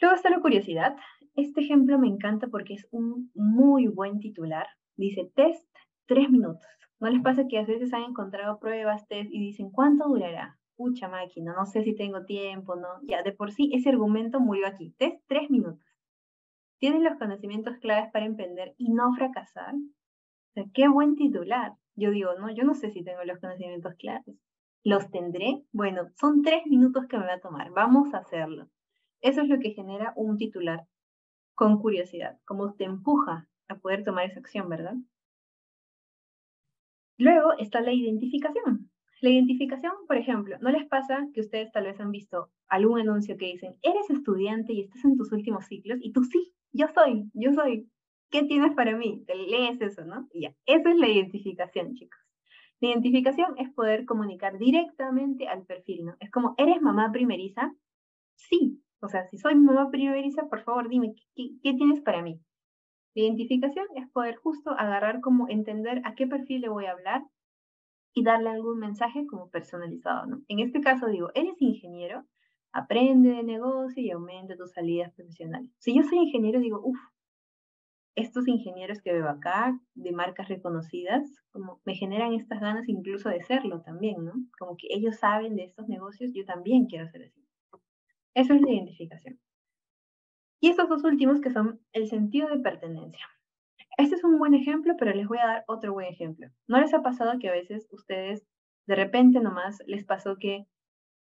Luego 0.01 0.15
está 0.15 0.31
la 0.31 0.41
curiosidad. 0.41 0.97
Este 1.35 1.61
ejemplo 1.61 1.99
me 1.99 2.07
encanta 2.07 2.47
porque 2.47 2.73
es 2.73 2.87
un 2.89 3.29
muy 3.35 3.89
buen 3.89 4.19
titular. 4.19 4.65
Dice 4.95 5.31
test 5.35 5.69
tres 6.07 6.31
minutos. 6.31 6.65
¿No 6.99 7.11
les 7.11 7.21
pasa 7.21 7.47
que 7.47 7.59
a 7.59 7.63
veces 7.63 7.93
han 7.93 8.05
encontrado 8.05 8.59
pruebas, 8.59 9.07
test 9.07 9.29
y 9.31 9.39
dicen 9.39 9.69
cuánto 9.69 10.07
durará? 10.07 10.57
Pucha 10.75 11.07
máquina, 11.07 11.53
no 11.53 11.65
sé 11.65 11.83
si 11.83 11.95
tengo 11.95 12.25
tiempo, 12.25 12.75
¿no? 12.75 12.87
Ya, 13.03 13.23
de 13.23 13.31
por 13.31 13.51
sí 13.51 13.71
ese 13.73 13.89
argumento 13.89 14.39
murió 14.39 14.67
aquí. 14.67 14.93
Tres, 14.97 15.19
tres 15.27 15.49
minutos. 15.49 15.85
Tienen 16.79 17.03
los 17.03 17.17
conocimientos 17.17 17.77
claves 17.77 18.11
para 18.11 18.25
emprender 18.25 18.75
y 18.77 18.91
no 18.91 19.13
fracasar. 19.13 19.73
O 19.75 20.53
sea, 20.53 20.65
qué 20.73 20.87
buen 20.87 21.15
titular. 21.15 21.73
Yo 21.95 22.11
digo, 22.11 22.33
no, 22.39 22.51
yo 22.53 22.63
no 22.63 22.73
sé 22.73 22.91
si 22.91 23.03
tengo 23.03 23.23
los 23.23 23.39
conocimientos 23.39 23.93
claves. 23.95 24.35
¿Los 24.83 25.09
tendré? 25.11 25.63
Bueno, 25.71 26.09
son 26.19 26.41
tres 26.41 26.65
minutos 26.65 27.05
que 27.07 27.17
me 27.17 27.25
va 27.25 27.35
a 27.35 27.39
tomar. 27.39 27.71
Vamos 27.71 28.13
a 28.13 28.17
hacerlo. 28.17 28.67
Eso 29.21 29.41
es 29.41 29.47
lo 29.47 29.59
que 29.59 29.71
genera 29.71 30.11
un 30.17 30.37
titular 30.37 30.85
con 31.55 31.79
curiosidad, 31.79 32.37
como 32.45 32.73
te 32.73 32.83
empuja 32.83 33.47
a 33.69 33.75
poder 33.75 34.03
tomar 34.03 34.25
esa 34.25 34.39
acción, 34.39 34.67
¿verdad? 34.67 34.95
Luego 37.17 37.53
está 37.57 37.79
la 37.79 37.93
identificación. 37.93 38.82
La 39.23 39.29
identificación, 39.29 39.93
por 40.05 40.17
ejemplo, 40.17 40.57
¿no 40.59 40.69
les 40.69 40.85
pasa 40.85 41.29
que 41.33 41.39
ustedes 41.39 41.71
tal 41.71 41.85
vez 41.85 41.97
han 41.97 42.11
visto 42.11 42.49
algún 42.67 42.99
anuncio 42.99 43.37
que 43.37 43.45
dicen, 43.45 43.77
eres 43.81 44.09
estudiante 44.09 44.73
y 44.73 44.81
estás 44.81 45.05
en 45.05 45.15
tus 45.15 45.31
últimos 45.31 45.65
ciclos? 45.65 45.97
Y 46.01 46.11
tú 46.11 46.25
sí, 46.25 46.53
yo 46.73 46.87
soy, 46.93 47.31
yo 47.33 47.53
soy. 47.53 47.89
¿Qué 48.29 48.43
tienes 48.43 48.73
para 48.73 48.97
mí? 48.97 49.23
Te 49.25 49.35
lees 49.35 49.79
eso, 49.79 50.03
¿no? 50.03 50.27
Y 50.33 50.41
ya, 50.41 50.53
esa 50.65 50.91
es 50.91 50.97
la 50.97 51.07
identificación, 51.07 51.93
chicos. 51.93 52.19
La 52.81 52.89
identificación 52.89 53.57
es 53.57 53.71
poder 53.71 54.03
comunicar 54.03 54.57
directamente 54.57 55.47
al 55.47 55.65
perfil, 55.65 56.03
¿no? 56.03 56.17
Es 56.19 56.29
como, 56.29 56.53
¿eres 56.57 56.81
mamá 56.81 57.09
primeriza? 57.13 57.73
Sí. 58.35 58.83
O 58.99 59.07
sea, 59.07 59.25
si 59.29 59.37
soy 59.37 59.55
mamá 59.55 59.89
primeriza, 59.89 60.49
por 60.49 60.63
favor, 60.63 60.89
dime, 60.89 61.15
¿qué, 61.33 61.51
qué 61.63 61.73
tienes 61.73 62.01
para 62.01 62.21
mí? 62.21 62.41
La 63.15 63.23
identificación 63.23 63.85
es 63.95 64.05
poder 64.09 64.35
justo 64.35 64.71
agarrar 64.71 65.21
como 65.21 65.47
entender 65.47 66.01
a 66.03 66.13
qué 66.13 66.27
perfil 66.27 66.59
le 66.59 66.67
voy 66.67 66.87
a 66.87 66.91
hablar 66.91 67.23
y 68.13 68.23
darle 68.23 68.49
algún 68.49 68.79
mensaje 68.79 69.25
como 69.27 69.49
personalizado, 69.49 70.25
¿no? 70.27 70.41
En 70.47 70.59
este 70.59 70.81
caso 70.81 71.07
digo, 71.07 71.31
eres 71.33 71.61
ingeniero, 71.61 72.25
aprende 72.71 73.29
de 73.29 73.43
negocio 73.43 74.03
y 74.03 74.11
aumenta 74.11 74.55
tus 74.55 74.71
salidas 74.71 75.13
profesionales. 75.13 75.69
Si 75.79 75.95
yo 75.95 76.03
soy 76.03 76.19
ingeniero, 76.19 76.59
digo, 76.59 76.81
uff, 76.83 76.99
estos 78.15 78.47
ingenieros 78.47 79.01
que 79.01 79.11
veo 79.11 79.27
acá, 79.27 79.79
de 79.95 80.11
marcas 80.11 80.47
reconocidas, 80.47 81.23
como 81.51 81.81
me 81.85 81.95
generan 81.95 82.33
estas 82.33 82.59
ganas 82.59 82.87
incluso 82.87 83.29
de 83.29 83.41
serlo 83.43 83.81
también, 83.81 84.23
¿no? 84.23 84.33
Como 84.59 84.77
que 84.77 84.87
ellos 84.91 85.17
saben 85.17 85.55
de 85.55 85.63
estos 85.63 85.87
negocios, 85.87 86.31
yo 86.33 86.45
también 86.45 86.85
quiero 86.85 87.07
ser 87.09 87.23
así. 87.23 87.43
Eso 88.35 88.53
es 88.53 88.61
la 88.61 88.71
identificación. 88.71 89.39
Y 90.59 90.69
estos 90.69 90.89
dos 90.89 91.03
últimos 91.03 91.41
que 91.41 91.51
son 91.51 91.81
el 91.91 92.07
sentido 92.07 92.49
de 92.49 92.59
pertenencia. 92.59 93.27
Este 93.97 94.15
es 94.15 94.23
un 94.23 94.39
buen 94.39 94.53
ejemplo, 94.53 94.95
pero 94.97 95.13
les 95.13 95.27
voy 95.27 95.37
a 95.37 95.45
dar 95.47 95.63
otro 95.67 95.93
buen 95.93 96.07
ejemplo. 96.07 96.47
¿No 96.67 96.79
les 96.79 96.93
ha 96.93 97.01
pasado 97.01 97.39
que 97.39 97.49
a 97.49 97.53
veces 97.53 97.87
ustedes 97.91 98.43
de 98.87 98.95
repente 98.95 99.39
nomás 99.39 99.79
les 99.85 100.03
pasó 100.03 100.37
que 100.37 100.65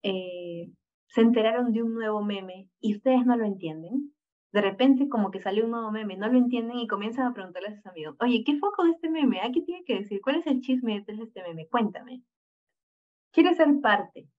eh, 0.03 0.71
se 1.07 1.21
enteraron 1.21 1.73
de 1.73 1.83
un 1.83 1.93
nuevo 1.93 2.23
meme 2.23 2.69
y 2.79 2.95
ustedes 2.95 3.25
no 3.25 3.35
lo 3.35 3.45
entienden? 3.45 4.13
De 4.53 4.61
repente 4.61 5.09
como 5.09 5.31
que 5.31 5.41
salió 5.41 5.65
un 5.65 5.71
nuevo 5.71 5.91
meme, 5.91 6.15
no 6.15 6.29
lo 6.29 6.37
entienden 6.37 6.77
y 6.77 6.87
comienzan 6.87 7.27
a 7.27 7.33
preguntarle 7.33 7.69
a 7.69 7.75
sus 7.75 7.85
amigos, 7.87 8.15
oye, 8.21 8.43
¿qué 8.45 8.57
foco 8.57 8.85
de 8.85 8.91
este 8.91 9.09
meme? 9.09 9.41
¿A 9.41 9.51
qué 9.51 9.61
tiene 9.61 9.83
que 9.83 9.95
decir? 9.95 10.21
¿Cuál 10.21 10.37
es 10.37 10.47
el 10.47 10.61
chisme 10.61 10.95
detrás 10.95 11.17
de 11.17 11.25
este 11.25 11.43
meme? 11.43 11.67
Cuéntame. 11.67 12.23
Quieres 13.31 13.57
ser 13.57 13.67
parte 13.81 14.29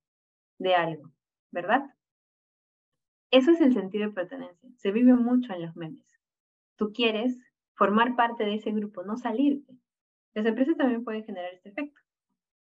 de 0.59 0.75
algo, 0.75 1.13
¿verdad? 1.51 1.85
Eso 3.31 3.51
es 3.51 3.61
el 3.61 3.75
sentido 3.75 4.07
de 4.07 4.15
pertenencia. 4.15 4.71
Se 4.77 4.91
vive 4.91 5.13
mucho 5.13 5.53
en 5.53 5.67
los 5.67 5.77
memes. 5.77 6.19
Tú 6.77 6.93
quieres 6.95 7.37
formar 7.77 8.17
parte 8.17 8.45
de 8.45 8.55
ese 8.55 8.73
grupo, 8.73 9.05
no 9.05 9.17
salirte. 9.17 9.77
Las 10.35 10.47
empresas 10.47 10.77
también 10.77 11.05
pueden 11.05 11.25
generar 11.25 11.53
este 11.55 11.71
efecto. 11.71 12.01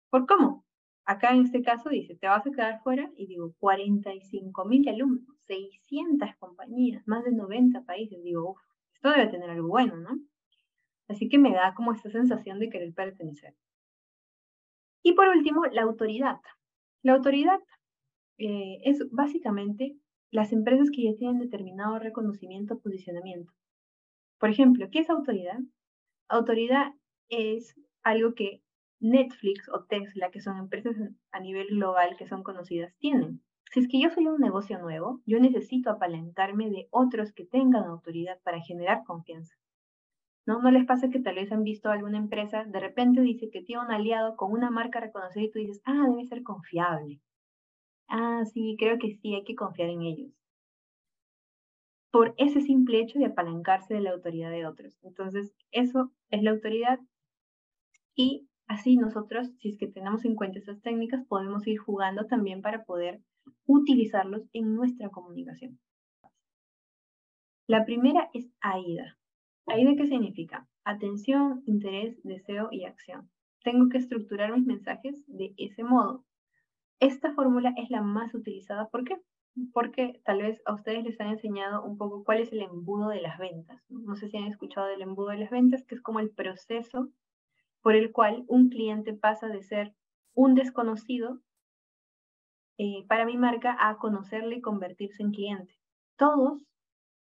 ¿Por 0.09 0.25
cómo? 0.25 0.65
Acá 1.05 1.31
en 1.31 1.43
este 1.43 1.61
caso 1.61 1.89
dice, 1.89 2.15
te 2.15 2.27
vas 2.27 2.45
a 2.45 2.51
quedar 2.51 2.81
fuera 2.81 3.09
y 3.15 3.27
digo, 3.27 3.53
45 3.59 4.65
mil 4.65 4.87
alumnos, 4.89 5.37
600 5.47 6.35
compañías, 6.37 7.07
más 7.07 7.23
de 7.23 7.31
90 7.31 7.83
países. 7.83 8.21
Digo, 8.23 8.51
uff, 8.51 8.61
esto 8.93 9.09
debe 9.09 9.27
tener 9.27 9.49
algo 9.49 9.69
bueno, 9.69 9.95
¿no? 9.95 10.19
Así 11.07 11.29
que 11.29 11.37
me 11.37 11.53
da 11.53 11.73
como 11.75 11.93
esta 11.93 12.09
sensación 12.09 12.59
de 12.59 12.69
querer 12.69 12.93
pertenecer. 12.93 13.55
Y 15.01 15.13
por 15.13 15.29
último, 15.29 15.65
la 15.67 15.83
autoridad. 15.83 16.41
La 17.03 17.13
autoridad 17.13 17.59
eh, 18.37 18.79
es 18.83 19.09
básicamente 19.11 19.95
las 20.31 20.51
empresas 20.51 20.89
que 20.91 21.03
ya 21.03 21.15
tienen 21.15 21.39
determinado 21.39 21.99
reconocimiento 21.99 22.73
o 22.73 22.79
posicionamiento. 22.79 23.53
Por 24.39 24.49
ejemplo, 24.49 24.87
¿qué 24.91 24.99
es 24.99 25.09
autoridad? 25.09 25.59
Autoridad 26.29 26.93
es 27.29 27.75
algo 28.03 28.33
que 28.35 28.61
Netflix 28.99 29.69
o 29.69 29.83
Tesla, 29.85 30.31
que 30.31 30.41
son 30.41 30.57
empresas 30.57 30.95
a 31.31 31.39
nivel 31.39 31.67
global 31.67 32.15
que 32.17 32.27
son 32.27 32.43
conocidas, 32.43 32.95
tienen. 32.97 33.41
Si 33.71 33.81
es 33.81 33.87
que 33.87 33.99
yo 34.01 34.09
soy 34.09 34.27
un 34.27 34.39
negocio 34.39 34.79
nuevo, 34.79 35.21
yo 35.25 35.39
necesito 35.39 35.89
apalancarme 35.89 36.69
de 36.69 36.87
otros 36.89 37.33
que 37.33 37.45
tengan 37.45 37.83
autoridad 37.83 38.39
para 38.43 38.61
generar 38.61 39.03
confianza. 39.05 39.55
¿No? 40.45 40.61
¿No 40.61 40.71
les 40.71 40.85
pasa 40.85 41.09
que 41.09 41.19
tal 41.19 41.35
vez 41.35 41.51
han 41.51 41.63
visto 41.63 41.89
alguna 41.89 42.17
empresa, 42.17 42.63
de 42.63 42.79
repente 42.79 43.21
dice 43.21 43.49
que 43.49 43.61
tiene 43.61 43.83
un 43.83 43.91
aliado 43.91 44.37
con 44.37 44.53
una 44.53 44.71
marca 44.71 45.01
reconocida 45.01 45.43
y 45.43 45.51
tú 45.51 45.59
dices, 45.59 45.81
ah, 45.83 46.05
debe 46.09 46.25
ser 46.25 46.43
confiable. 46.43 47.19
Ah, 48.07 48.43
sí, 48.45 48.77
creo 48.79 48.97
que 48.97 49.17
sí, 49.17 49.35
hay 49.35 49.43
que 49.43 49.55
confiar 49.55 49.89
en 49.89 50.03
ellos. 50.03 50.31
Por 52.11 52.33
ese 52.37 52.61
simple 52.61 52.99
hecho 52.99 53.19
de 53.19 53.25
apalancarse 53.25 53.93
de 53.93 54.01
la 54.01 54.11
autoridad 54.11 54.51
de 54.51 54.65
otros. 54.65 54.97
Entonces, 55.03 55.53
eso 55.71 56.11
es 56.29 56.41
la 56.43 56.51
autoridad 56.51 56.99
y 58.15 58.47
así 58.67 58.97
nosotros, 58.97 59.51
si 59.59 59.69
es 59.69 59.77
que 59.77 59.87
tenemos 59.87 60.25
en 60.25 60.35
cuenta 60.35 60.59
esas 60.59 60.81
técnicas, 60.81 61.25
podemos 61.25 61.67
ir 61.67 61.77
jugando 61.77 62.25
también 62.25 62.61
para 62.61 62.83
poder 62.85 63.21
utilizarlos 63.65 64.47
en 64.53 64.75
nuestra 64.75 65.09
comunicación. 65.09 65.79
La 67.67 67.85
primera 67.85 68.29
es 68.33 68.49
AIDA. 68.61 69.17
¿AIDA 69.65 69.95
qué 69.95 70.07
significa? 70.07 70.67
Atención, 70.85 71.63
interés, 71.65 72.17
deseo 72.23 72.69
y 72.71 72.85
acción. 72.85 73.29
Tengo 73.63 73.89
que 73.89 73.97
estructurar 73.97 74.53
mis 74.53 74.65
mensajes 74.65 75.23
de 75.27 75.53
ese 75.57 75.83
modo 75.83 76.23
esta 76.99 77.31
fórmula 77.33 77.73
es 77.77 77.89
la 77.91 78.01
más 78.01 78.33
utilizada. 78.33 78.87
¿Por 78.89 79.03
qué? 79.03 79.17
Porque 79.73 80.21
tal 80.23 80.41
vez 80.41 80.61
a 80.65 80.73
ustedes 80.73 81.03
les 81.03 81.19
han 81.19 81.29
enseñado 81.29 81.83
un 81.83 81.97
poco 81.97 82.23
cuál 82.23 82.39
es 82.39 82.51
el 82.51 82.61
embudo 82.61 83.09
de 83.09 83.21
las 83.21 83.37
ventas. 83.37 83.83
No, 83.89 84.15
sé 84.15 84.27
si 84.29 84.37
han 84.37 84.45
escuchado 84.45 84.87
del 84.87 85.01
embudo 85.01 85.29
de 85.29 85.37
las 85.37 85.49
ventas, 85.49 85.83
que 85.85 85.95
es 85.95 86.01
como 86.01 86.19
el 86.19 86.29
proceso 86.29 87.09
por 87.81 87.95
el 87.95 88.11
cual 88.11 88.43
un 88.47 88.69
cliente 88.69 89.13
pasa 89.13 89.47
de 89.47 89.63
ser 89.63 89.93
un 90.33 90.53
desconocido 90.55 91.39
eh, 92.77 93.05
para 93.07 93.25
mi 93.25 93.37
marca 93.37 93.75
a 93.79 93.97
conocerle 93.97 94.57
y 94.57 94.61
convertirse 94.61 95.23
en 95.23 95.31
cliente. 95.31 95.75
Todos 96.17 96.63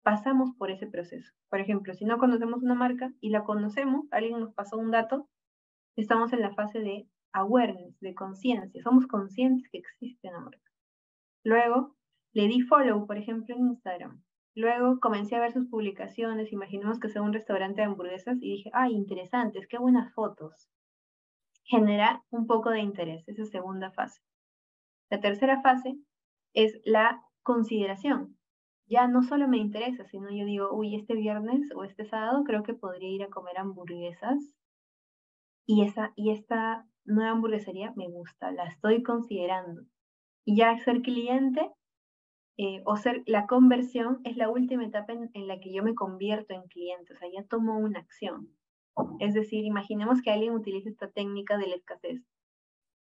pasamos 0.03 0.51
por 0.57 0.70
ese 0.70 0.87
proceso. 0.87 1.33
Por 1.49 1.61
ejemplo, 1.61 1.94
si 1.94 2.05
no 2.05 2.18
conocemos 2.18 2.62
una 2.62 2.75
marca 2.75 3.12
y 3.20 3.31
la 3.31 3.44
conocemos, 3.44 4.07
alguien 4.11 4.38
nos 4.38 4.53
pasó 4.53 4.77
un 4.77 4.90
dato, 4.90 5.29
estamos 5.96 6.33
en 6.33 6.42
la 6.42 6.55
fase 6.55 6.81
de 6.81 7.09
awareness, 7.33 7.99
de 8.01 8.14
conciencia. 8.14 8.83
Somos 8.83 9.07
conscientes 9.07 9.68
que 9.70 9.79
existe 9.79 10.29
una 10.29 10.40
marca. 10.40 10.70
Luego, 11.42 11.95
le 12.37 12.49
di 12.49 12.61
follow, 12.61 13.07
por 13.07 13.16
ejemplo, 13.16 13.55
en 13.55 13.68
Instagram. 13.68 14.22
Luego 14.55 15.01
comencé 15.01 15.37
a 15.37 15.40
ver 15.40 15.55
sus 15.55 15.70
publicaciones, 15.70 16.53
imaginemos 16.53 17.01
que 17.01 17.09
sea 17.09 17.22
un 17.22 17.33
restaurante 17.33 17.81
de 17.81 17.87
hamburguesas 17.87 18.37
y 18.42 18.57
dije, 18.57 18.70
ay, 18.75 18.92
interesantes, 18.92 19.66
qué 19.66 19.79
buenas 19.79 20.12
fotos. 20.12 20.68
Generar 21.64 22.20
un 22.29 22.46
poco 22.46 22.68
de 22.68 22.81
interés, 22.81 23.27
esa 23.27 23.46
segunda 23.46 23.90
fase. 23.90 24.20
La 25.09 25.18
tercera 25.18 25.62
fase 25.62 25.96
es 26.53 26.79
la 26.85 27.22
consideración. 27.42 28.37
Ya 28.87 29.09
no 29.09 29.22
solo 29.22 29.49
me 29.49 29.57
interesa, 29.57 30.05
sino 30.05 30.29
yo 30.31 30.44
digo, 30.44 30.68
uy, 30.75 30.94
este 30.94 31.14
viernes 31.14 31.70
o 31.75 31.85
este 31.85 32.05
sábado 32.05 32.44
creo 32.44 32.62
que 32.64 32.75
podría 32.75 33.09
ir 33.09 33.22
a 33.22 33.31
comer 33.31 33.57
hamburguesas 33.57 34.55
y, 35.64 35.87
esa, 35.87 36.12
y 36.16 36.33
esta 36.33 36.87
nueva 37.07 37.31
hamburguesería 37.31 37.94
me 37.96 38.11
gusta, 38.11 38.53
la 38.53 38.66
estoy 38.66 39.03
considerando. 39.03 39.85
Y 40.44 40.55
ya 40.59 40.77
ser 40.85 41.01
cliente 41.01 41.72
eh, 42.59 42.83
o 42.85 42.97
ser 42.97 43.23
la 43.27 43.47
conversión 43.47 44.21
es 44.25 44.37
la 44.37 44.49
última 44.49 44.85
etapa 44.85 45.12
en, 45.12 45.47
la 45.47 45.61
que 45.61 45.73
yo 45.73 45.83
me 45.83 45.95
convierto 45.95 46.55
en 46.55 46.62
cliente, 46.69 47.12
o 47.12 47.16
sea, 47.16 47.29
ya 47.31 47.45
tomo 47.45 47.79
una 47.79 47.99
acción. 47.99 48.51
Es 49.21 49.35
decir, 49.35 49.64
imaginemos 49.64 50.23
que 50.23 50.31
alguien 50.31 50.55
utiliza 50.55 50.88
esta 50.88 51.09
técnica 51.11 51.59
de 51.59 51.66
la 51.66 51.77
escasez 51.77 52.23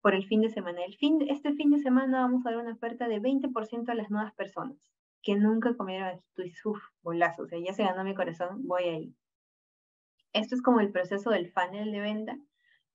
por 0.00 0.14
el 0.14 0.26
fin 0.26 0.40
de 0.40 0.50
semana. 0.50 0.84
El 0.84 0.96
fin, 0.96 1.24
este 1.28 1.52
fin 1.52 1.70
de 1.70 1.78
semana 1.78 2.20
vamos 2.20 2.44
a 2.44 2.50
dar 2.50 2.58
una 2.58 2.72
oferta 2.72 3.06
de 3.06 3.20
20% 3.20 3.88
a 3.88 3.94
las 3.94 4.10
nuevas 4.10 4.34
personas 4.34 4.76
que 5.22 5.36
nunca 5.36 5.76
comieron 5.76 6.20
uff, 6.64 6.82
bolazo, 7.02 7.42
o 7.42 7.46
sea, 7.46 7.58
ya 7.58 7.72
se 7.72 7.84
ganó 7.84 8.04
mi 8.04 8.14
corazón, 8.14 8.66
voy 8.66 8.84
ahí. 8.84 9.14
Esto 10.32 10.54
es 10.54 10.62
como 10.62 10.80
el 10.80 10.92
proceso 10.92 11.30
del 11.30 11.50
funnel 11.50 11.92
de 11.92 12.00
venta 12.00 12.38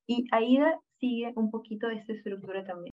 y 0.08 0.27
AIDA 0.32 0.79
sigue 0.99 1.34
un 1.36 1.51
poquito 1.51 1.89
esta 1.89 2.13
estructura 2.13 2.63
también. 2.63 2.91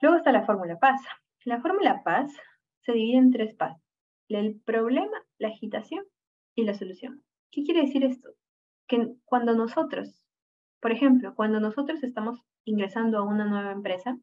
Luego 0.00 0.16
está 0.16 0.32
la 0.32 0.44
fórmula 0.44 0.78
PAS. 0.78 1.00
La 1.44 1.60
fórmula 1.60 2.02
PAS 2.04 2.32
se 2.80 2.92
divide 2.92 3.18
en 3.18 3.30
tres 3.30 3.54
pasos. 3.54 3.80
El 4.28 4.60
problema, 4.60 5.24
la 5.38 5.48
agitación 5.48 6.04
y 6.56 6.64
la 6.64 6.74
solución. 6.74 7.22
¿Qué 7.52 7.62
quiere 7.62 7.82
decir 7.82 8.04
esto? 8.04 8.30
Que 8.88 9.14
cuando 9.24 9.54
nosotros, 9.54 10.20
por 10.80 10.90
ejemplo, 10.90 11.34
cuando 11.36 11.60
nosotros 11.60 12.02
estamos 12.02 12.40
ingresando 12.64 13.18
a 13.18 13.22
una 13.22 13.44
nueva 13.46 13.70
empresa 13.70 14.18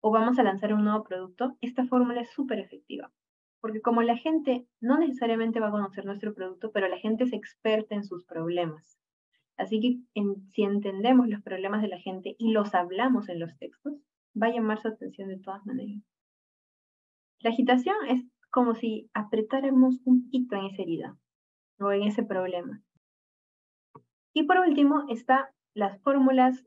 o 0.00 0.10
vamos 0.10 0.38
a 0.38 0.42
lanzar 0.42 0.74
un 0.74 0.84
nuevo 0.84 1.04
producto, 1.04 1.56
esta 1.62 1.86
fórmula 1.86 2.20
es 2.20 2.30
súper 2.30 2.58
efectiva. 2.58 3.10
Porque 3.60 3.80
como 3.80 4.02
la 4.02 4.18
gente 4.18 4.66
no 4.80 4.98
necesariamente 4.98 5.58
va 5.58 5.68
a 5.68 5.72
conocer 5.72 6.04
nuestro 6.04 6.34
producto, 6.34 6.70
pero 6.70 6.86
la 6.88 6.98
gente 6.98 7.24
es 7.24 7.32
experta 7.32 7.94
en 7.94 8.04
sus 8.04 8.24
problemas. 8.24 8.98
Así 9.56 9.80
que 9.80 9.98
si 10.52 10.62
entendemos 10.64 11.28
los 11.28 11.42
problemas 11.42 11.80
de 11.80 11.88
la 11.88 11.98
gente 11.98 12.36
y 12.38 12.52
los 12.52 12.74
hablamos 12.74 13.28
en 13.30 13.40
los 13.40 13.56
textos, 13.56 13.94
va 14.40 14.48
a 14.48 14.52
llamar 14.52 14.80
su 14.80 14.88
atención 14.88 15.28
de 15.28 15.38
todas 15.38 15.64
maneras. 15.64 16.02
La 17.42 17.50
agitación 17.50 17.96
es 18.08 18.24
como 18.50 18.74
si 18.76 19.10
apretáramos 19.14 20.00
un 20.04 20.24
poquito 20.24 20.54
en 20.54 20.66
esa 20.66 20.82
herida 20.82 21.16
o 21.80 21.90
en 21.90 22.04
ese 22.04 22.22
problema. 22.22 22.80
Y 24.32 24.44
por 24.44 24.58
último 24.58 25.04
está 25.08 25.52
las 25.74 26.00
fórmulas 26.02 26.64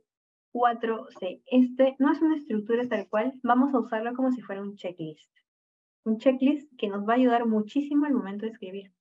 4C. 0.52 1.42
Este 1.46 1.96
no 1.98 2.12
es 2.12 2.20
una 2.20 2.36
estructura 2.36 2.86
tal 2.88 3.08
cual, 3.08 3.32
vamos 3.42 3.72
a 3.72 3.78
usarlo 3.78 4.14
como 4.14 4.32
si 4.32 4.42
fuera 4.42 4.60
un 4.60 4.76
checklist. 4.76 5.32
Un 6.04 6.18
checklist 6.18 6.70
que 6.76 6.88
nos 6.88 7.08
va 7.08 7.14
a 7.14 7.16
ayudar 7.16 7.46
muchísimo 7.46 8.04
al 8.04 8.12
momento 8.12 8.44
de 8.44 8.52
escribir. 8.52 8.92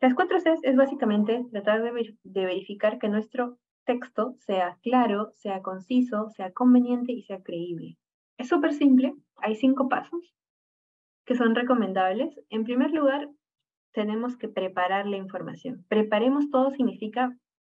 Las 0.00 0.14
4C 0.14 0.58
es 0.62 0.76
básicamente 0.76 1.46
tratar 1.52 1.82
de, 1.82 2.16
de 2.24 2.44
verificar 2.44 2.98
que 2.98 3.08
nuestro 3.08 3.58
texto 3.84 4.34
sea 4.40 4.78
claro, 4.82 5.30
sea 5.36 5.62
conciso, 5.62 6.30
sea 6.30 6.52
conveniente 6.52 7.12
y 7.12 7.22
sea 7.22 7.42
creíble. 7.42 7.96
Es 8.38 8.48
súper 8.48 8.72
simple, 8.72 9.14
hay 9.36 9.54
cinco 9.56 9.88
pasos 9.88 10.34
que 11.24 11.34
son 11.34 11.54
recomendables. 11.54 12.38
En 12.50 12.64
primer 12.64 12.92
lugar, 12.92 13.28
tenemos 13.92 14.36
que 14.36 14.48
preparar 14.48 15.06
la 15.06 15.16
información. 15.16 15.84
Preparemos 15.88 16.50
todo 16.50 16.70
significa 16.70 17.36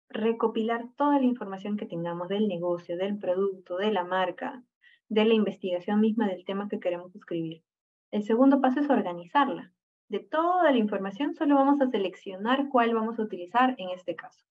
recopilar 0.09 0.87
toda 0.97 1.19
la 1.19 1.27
información 1.27 1.77
que 1.77 1.87
tengamos 1.87 2.29
del 2.29 2.49
negocio, 2.49 2.97
del 2.97 3.19
producto, 3.19 3.77
de 3.77 3.93
la 3.93 4.05
marca, 4.05 4.63
de 5.09 5.25
la 5.25 5.35
investigación 5.35 6.01
misma 6.01 6.27
del 6.27 6.45
tema 6.45 6.69
que 6.69 6.81
queremos 6.81 7.15
escribir. 7.15 7.63
El 8.11 8.25
segundo 8.25 8.61
paso 8.61 8.81
es 8.81 8.91
organizarla. 8.91 9.73
De 10.09 10.21
toda 10.21 10.71
la 10.71 10.79
información 10.79 11.35
solo 11.35 11.57
vamos 11.57 11.81
a 11.81 11.91
seleccionar 11.91 12.69
cuál 12.69 12.95
vamos 12.95 13.19
a 13.19 13.23
utilizar 13.23 13.75
en 13.79 13.91
este 13.91 14.15
caso. 14.15 14.45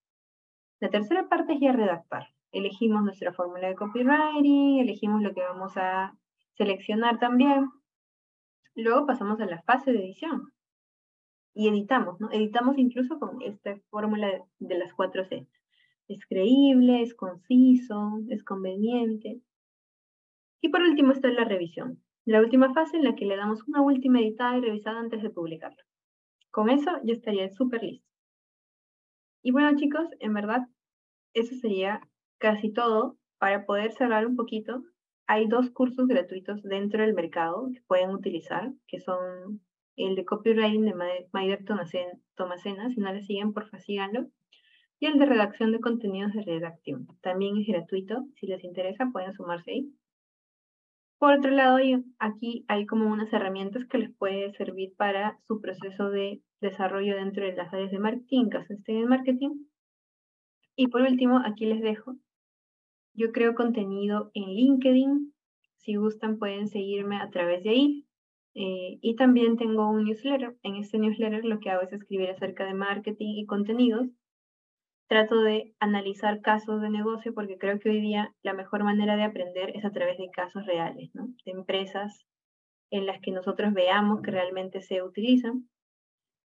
La 0.79 0.89
tercera 0.89 1.29
parte 1.29 1.53
es 1.53 1.61
ya 1.61 1.71
redactar. 1.71 2.27
Elegimos 2.55 3.03
nuestra 3.03 3.33
fórmula 3.33 3.67
de 3.67 3.75
copywriting, 3.75 4.79
elegimos 4.79 5.21
lo 5.21 5.33
que 5.33 5.41
vamos 5.41 5.75
a 5.75 6.17
seleccionar 6.53 7.19
también. 7.19 7.69
Luego 8.75 9.05
pasamos 9.05 9.41
a 9.41 9.45
la 9.45 9.61
fase 9.63 9.91
de 9.91 9.99
edición 9.99 10.53
y 11.53 11.67
editamos, 11.67 12.21
¿no? 12.21 12.31
Editamos 12.31 12.77
incluso 12.77 13.19
con 13.19 13.41
esta 13.41 13.75
fórmula 13.89 14.29
de 14.59 14.77
las 14.77 14.93
cuatro 14.93 15.25
C. 15.25 15.45
Es 16.07 16.25
creíble, 16.27 17.01
es 17.01 17.13
conciso, 17.13 18.21
es 18.29 18.41
conveniente. 18.45 19.41
Y 20.61 20.69
por 20.69 20.81
último 20.81 21.11
está 21.11 21.27
la 21.27 21.43
revisión, 21.43 22.01
la 22.23 22.39
última 22.39 22.73
fase 22.73 22.95
en 22.95 23.03
la 23.03 23.15
que 23.15 23.25
le 23.25 23.35
damos 23.35 23.67
una 23.67 23.81
última 23.81 24.21
editada 24.21 24.57
y 24.57 24.61
revisada 24.61 25.01
antes 25.01 25.21
de 25.21 25.29
publicarlo. 25.29 25.83
Con 26.51 26.69
eso 26.69 26.89
ya 27.03 27.11
estaría 27.11 27.49
súper 27.49 27.83
listo. 27.83 28.07
Y 29.43 29.51
bueno 29.51 29.77
chicos, 29.77 30.07
en 30.21 30.33
verdad, 30.33 30.69
eso 31.33 31.53
sería 31.55 31.99
casi 32.37 32.71
todo. 32.71 33.17
Para 33.37 33.65
poder 33.65 33.91
cerrar 33.91 34.25
un 34.25 34.35
poquito, 34.35 34.83
hay 35.27 35.47
dos 35.47 35.69
cursos 35.71 36.07
gratuitos 36.07 36.63
dentro 36.63 37.01
del 37.01 37.13
mercado 37.13 37.69
que 37.73 37.81
pueden 37.87 38.11
utilizar, 38.11 38.71
que 38.87 38.99
son 38.99 39.61
el 39.95 40.15
de 40.15 40.25
copywriting 40.25 40.85
de 40.85 41.27
Maider 41.31 41.65
Tomacena, 41.65 42.89
si 42.89 42.99
no 42.99 43.13
le 43.13 43.21
siguen, 43.23 43.53
por 43.53 43.69
síganlo, 43.79 44.27
y 44.99 45.07
el 45.07 45.19
de 45.19 45.25
redacción 45.25 45.71
de 45.71 45.79
contenidos 45.79 46.33
de 46.33 46.43
redacción. 46.43 47.07
También 47.21 47.57
es 47.57 47.67
gratuito, 47.67 48.25
si 48.35 48.47
les 48.47 48.63
interesa 48.63 49.09
pueden 49.11 49.33
sumarse 49.33 49.71
ahí. 49.71 49.93
Por 51.17 51.33
otro 51.33 51.51
lado, 51.51 51.77
aquí 52.19 52.65
hay 52.67 52.85
como 52.85 53.11
unas 53.11 53.31
herramientas 53.31 53.85
que 53.85 53.97
les 53.97 54.13
puede 54.15 54.53
servir 54.53 54.93
para 54.97 55.39
su 55.47 55.61
proceso 55.61 56.09
de 56.09 56.41
desarrollo 56.61 57.15
dentro 57.15 57.45
de 57.45 57.55
las 57.55 57.73
áreas 57.73 57.91
de 57.91 57.99
marketing, 57.99 58.49
caso 58.49 58.73
estén 58.73 58.97
en 58.97 59.07
marketing. 59.07 59.65
Y 60.75 60.87
por 60.87 61.01
último, 61.01 61.41
aquí 61.45 61.65
les 61.65 61.81
dejo 61.81 62.15
yo 63.15 63.31
creo 63.31 63.55
contenido 63.55 64.31
en 64.33 64.49
LinkedIn. 64.53 65.33
Si 65.77 65.95
gustan, 65.95 66.37
pueden 66.37 66.67
seguirme 66.67 67.17
a 67.17 67.29
través 67.29 67.63
de 67.63 67.69
ahí. 67.69 68.05
Eh, 68.53 68.99
y 69.01 69.15
también 69.15 69.57
tengo 69.57 69.89
un 69.89 70.05
newsletter. 70.05 70.55
En 70.63 70.75
este 70.75 70.97
newsletter 70.97 71.43
lo 71.43 71.59
que 71.59 71.69
hago 71.69 71.83
es 71.83 71.93
escribir 71.93 72.29
acerca 72.29 72.65
de 72.65 72.73
marketing 72.73 73.35
y 73.37 73.45
contenidos. 73.45 74.07
Trato 75.07 75.41
de 75.41 75.75
analizar 75.79 76.41
casos 76.41 76.81
de 76.81 76.89
negocio 76.89 77.33
porque 77.33 77.57
creo 77.57 77.79
que 77.79 77.89
hoy 77.89 78.01
día 78.01 78.33
la 78.41 78.53
mejor 78.53 78.83
manera 78.83 79.15
de 79.15 79.23
aprender 79.23 79.71
es 79.75 79.85
a 79.85 79.91
través 79.91 80.17
de 80.17 80.31
casos 80.31 80.65
reales, 80.65 81.11
¿no? 81.13 81.27
de 81.45 81.51
empresas 81.51 82.25
en 82.89 83.05
las 83.05 83.19
que 83.21 83.31
nosotros 83.31 83.73
veamos 83.73 84.21
que 84.21 84.31
realmente 84.31 84.81
se 84.81 85.03
utilizan. 85.03 85.69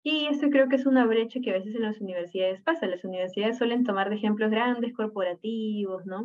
Y 0.02 0.26
esto 0.26 0.48
creo 0.50 0.68
que 0.68 0.76
es 0.76 0.86
una 0.86 1.06
brecha 1.06 1.40
que 1.40 1.50
a 1.50 1.54
veces 1.54 1.74
en 1.74 1.82
las 1.82 2.00
universidades 2.00 2.62
pasa. 2.62 2.86
Las 2.86 3.04
universidades 3.04 3.58
suelen 3.58 3.84
tomar 3.84 4.08
de 4.08 4.16
ejemplos 4.16 4.50
grandes 4.50 4.94
corporativos, 4.94 6.06
¿no? 6.06 6.24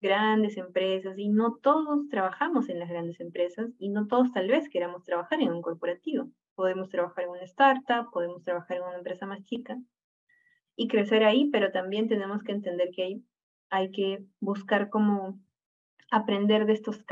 Grandes 0.00 0.56
empresas 0.56 1.18
y 1.18 1.28
no 1.28 1.56
todos 1.56 2.08
trabajamos 2.08 2.68
en 2.68 2.78
las 2.78 2.88
grandes 2.88 3.20
empresas 3.20 3.70
y 3.78 3.88
no 3.88 4.06
todos 4.06 4.32
tal 4.32 4.48
vez 4.48 4.68
queramos 4.68 5.04
trabajar 5.04 5.40
en 5.40 5.50
un 5.50 5.62
corporativo. 5.62 6.30
Podemos 6.54 6.88
trabajar 6.88 7.24
en 7.24 7.30
una 7.30 7.42
startup, 7.42 8.10
podemos 8.12 8.42
trabajar 8.42 8.78
en 8.78 8.82
una 8.84 8.98
empresa 8.98 9.26
más 9.26 9.44
chica 9.44 9.78
y 10.76 10.88
crecer 10.88 11.24
ahí, 11.24 11.50
pero 11.50 11.72
también 11.72 12.08
tenemos 12.08 12.42
que 12.42 12.52
entender 12.52 12.90
que 12.94 13.02
hay, 13.02 13.24
hay 13.70 13.90
que 13.90 14.24
buscar 14.40 14.90
cómo 14.90 15.40
aprender 16.10 16.66
de 16.66 16.74
estos 16.74 17.02